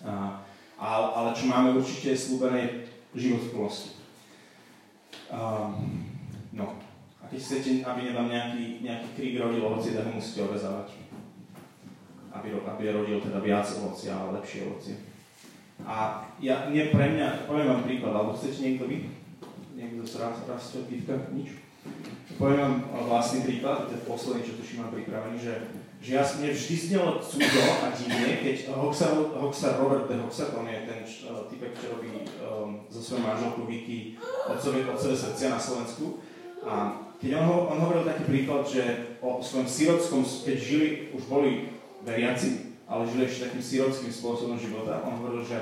Uh, 0.01 0.41
ale, 0.81 1.07
ale 1.13 1.29
čo 1.37 1.45
máme 1.53 1.77
určite 1.77 2.17
je 2.17 2.25
slúbené 2.25 2.89
život 3.13 3.45
v 3.45 3.53
plnosti. 3.53 3.91
Uh, 5.29 5.77
no. 6.57 6.84
Keď 7.35 7.43
chcete, 7.43 7.71
aby 7.83 8.01
nedám 8.07 8.31
nejaký, 8.31 8.87
nejaký 8.87 9.09
krík 9.19 9.35
rodil 9.43 9.67
ovocie, 9.67 9.99
tak 9.99 10.07
musíte 10.15 10.47
obezávať 10.47 11.05
aby, 12.35 12.49
aby 12.67 12.83
rodil 12.91 13.19
teda 13.23 13.39
viac 13.39 13.67
ovocia 13.79 14.13
a 14.19 14.35
lepšie 14.35 14.67
ovocie. 14.67 14.95
A 15.87 16.23
ja, 16.43 16.71
nie 16.71 16.91
pre 16.91 17.15
mňa, 17.15 17.47
poviem 17.47 17.71
vám 17.71 17.83
príklad, 17.87 18.15
alebo 18.15 18.35
chcete 18.35 18.63
niekto 18.63 18.85
vy? 18.91 19.11
Niekto 19.75 20.03
raz, 20.19 20.37
raz 20.47 20.63
pítka? 20.87 21.15
Nič? 21.35 21.63
Poviem 22.39 22.59
vám 22.59 22.77
vlastný 23.07 23.47
príklad, 23.47 23.87
to 23.87 23.95
je 23.95 24.07
posledný, 24.09 24.43
čo 24.43 24.59
tuším 24.59 24.79
mám 24.87 24.93
pripravený, 24.95 25.37
že, 25.37 25.55
že 26.01 26.11
ja, 26.17 26.23
mne 26.25 26.51
vždy 26.51 26.75
znelo 26.79 27.21
cudzo 27.21 27.63
a 27.85 27.87
divne, 27.93 28.33
keď 28.41 28.57
Hoxar, 28.73 29.13
Hoxar 29.37 29.77
Robert 29.79 30.09
de 30.09 30.17
Hoxar, 30.19 30.57
on 30.57 30.67
je 30.67 30.79
ten 30.89 31.01
uh, 31.05 31.45
typek, 31.47 31.77
čo 31.77 31.99
robí 31.99 32.25
um, 32.41 32.83
so 32.89 32.99
svojou 33.03 33.29
manželkou 33.29 33.69
Vicky 33.69 34.17
Otcové, 34.49 34.89
Otcové 34.89 35.15
srdcia 35.15 35.53
na 35.53 35.61
Slovensku. 35.61 36.25
A 36.65 37.04
keď 37.23 37.31
on, 37.41 37.47
on 37.71 37.79
hovoril 37.83 38.05
taký 38.05 38.25
príklad, 38.27 38.67
že 38.67 39.17
o 39.23 39.41
svojom 39.41 39.69
sirotskom, 39.69 40.23
keď 40.23 40.57
žili, 40.59 40.89
už 41.15 41.25
boli 41.31 41.73
veriaci, 42.05 42.77
ale 42.85 43.09
žili 43.09 43.25
ešte 43.25 43.49
takým 43.49 43.65
sirotským 43.65 44.13
spôsobom 44.13 44.61
života. 44.61 45.01
On 45.07 45.19
hovoril, 45.23 45.41
že, 45.47 45.57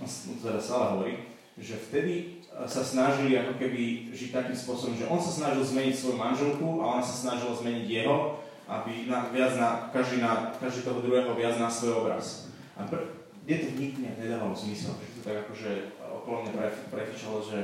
on 0.00 0.08
teda 0.40 0.60
stále 0.60 0.84
hovorí, 0.96 1.14
že 1.60 1.76
vtedy 1.76 2.14
e, 2.16 2.24
sa 2.66 2.82
snažili 2.82 3.36
ako 3.36 3.60
keby 3.60 4.10
žiť 4.10 4.30
takým 4.32 4.56
spôsobom, 4.56 4.96
že 4.96 5.06
on 5.06 5.20
sa 5.20 5.30
snažil 5.30 5.62
zmeniť 5.62 5.94
svoju 5.94 6.16
manželku 6.16 6.68
a 6.82 6.98
ona 6.98 7.02
sa 7.04 7.14
snažila 7.14 7.52
zmeniť 7.54 7.86
jeho, 7.86 8.42
aby 8.64 9.06
na, 9.06 9.28
viac 9.28 9.52
na, 9.60 9.70
každý, 9.92 10.24
na, 10.24 10.56
každý 10.56 10.88
toho 10.88 11.04
druhého 11.04 11.36
viac 11.36 11.60
na 11.60 11.68
svoj 11.68 12.06
obraz. 12.08 12.48
A 12.74 12.88
pr- 12.88 13.22
je 13.44 13.60
to 13.60 13.68
nikdy 13.76 14.08
nedávalo 14.08 14.56
zmysel, 14.56 14.96
že 14.96 15.20
to 15.20 15.20
tak 15.20 15.36
akože 15.44 15.92
okolo 16.00 16.48
mňa 16.48 16.52
pre, 16.56 16.68
prefičalo, 16.88 17.44
že 17.44 17.58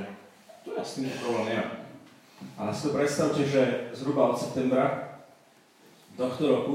tu 0.60 0.76
ja 0.76 0.84
s 0.84 1.00
tým 1.00 1.08
problém 1.16 1.56
nemám. 1.56 1.79
Ale 2.60 2.70
si 2.72 2.88
to 2.88 2.96
predstavte, 2.96 3.42
že 3.44 3.92
zhruba 3.96 4.32
od 4.32 4.40
septembra 4.40 5.16
tohto 6.16 6.44
roku 6.48 6.74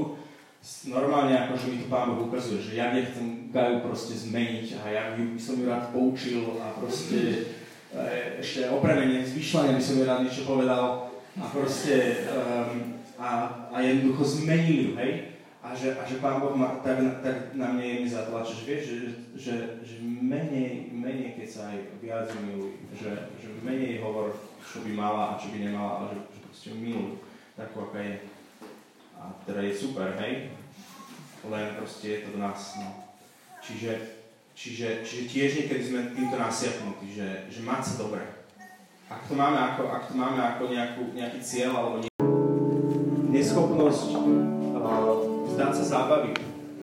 normálne 0.90 1.38
akože 1.46 1.66
mi 1.70 1.78
to 1.78 1.86
pán 1.86 2.10
Boh 2.10 2.26
ukazuje, 2.26 2.58
že 2.58 2.72
ja 2.74 2.90
nechcem 2.90 3.54
Gaju 3.54 3.86
proste 3.86 4.18
zmeniť 4.18 4.82
a 4.82 4.84
ja 4.90 5.02
by 5.14 5.38
som 5.38 5.62
ju 5.62 5.70
rád 5.70 5.94
poučil 5.94 6.58
a 6.58 6.74
proste 6.74 7.46
e, 7.94 8.42
ešte 8.42 8.66
o 8.66 8.82
premene 8.82 9.22
by 9.22 9.82
som 9.82 9.94
ju 9.94 10.02
rád 10.02 10.26
niečo 10.26 10.42
povedal 10.42 11.14
a 11.36 11.44
proste 11.52 12.26
um, 12.32 12.96
a, 13.20 13.28
a 13.68 13.76
jednoducho 13.84 14.24
zmenil 14.24 14.92
ju, 14.92 14.92
hej? 14.96 15.36
A 15.60 15.74
že, 15.74 15.98
a 15.98 16.06
že 16.06 16.22
Pán 16.22 16.38
Boh 16.40 16.54
ma, 16.54 16.78
tak, 16.80 16.96
tak 17.20 17.52
na 17.58 17.74
mne 17.74 17.84
jemne 17.84 18.08
zatlačí, 18.08 18.54
že 18.54 18.64
vieš, 18.64 18.82
že, 18.86 18.96
že, 19.34 19.54
že 19.82 19.94
menej, 20.00 20.94
menej 20.94 21.34
keď 21.34 21.48
sa 21.50 21.62
aj 21.74 21.98
miluj, 22.38 22.78
že, 22.94 23.34
že 23.36 23.48
menej 23.66 23.98
hovor, 23.98 24.30
čo 24.66 24.82
by 24.82 24.90
mala 24.92 25.22
a 25.34 25.38
čo 25.38 25.54
by 25.54 25.58
nemala, 25.62 25.92
ale 26.02 26.06
že, 26.12 26.20
že 26.34 26.40
proste 26.42 26.68
miluj 26.74 27.22
takú, 27.54 27.86
aká 27.86 28.00
je. 28.02 28.16
A 29.16 29.32
teda 29.46 29.60
je 29.64 29.72
super, 29.72 30.12
hej? 30.18 30.52
Len 31.46 31.66
proste 31.78 32.06
je 32.10 32.18
to 32.26 32.28
do 32.34 32.38
nás, 32.42 32.76
no. 32.82 33.06
Čiže, 33.62 33.92
čiže, 34.52 35.06
čiže 35.06 35.22
tiež 35.30 35.50
niekedy 35.62 35.82
sme 35.82 36.00
týmto 36.12 36.36
nasiaknutí, 36.36 37.14
že, 37.14 37.28
že 37.48 37.60
mať 37.62 37.82
sa 37.82 37.94
dobre. 38.04 38.22
Ak 39.06 39.22
to 39.30 39.38
máme 39.38 39.54
ako, 39.54 39.86
ak 39.86 40.10
to 40.10 40.14
máme 40.18 40.42
ako 40.42 40.62
nejakú, 40.66 41.02
nejaký 41.14 41.38
cieľ 41.38 41.70
alebo 41.78 41.96
nie... 42.02 42.10
neschopnosť 43.30 44.08
uh, 44.18 45.16
vzdať 45.46 45.72
sa 45.78 45.84
zábavy, 45.86 46.34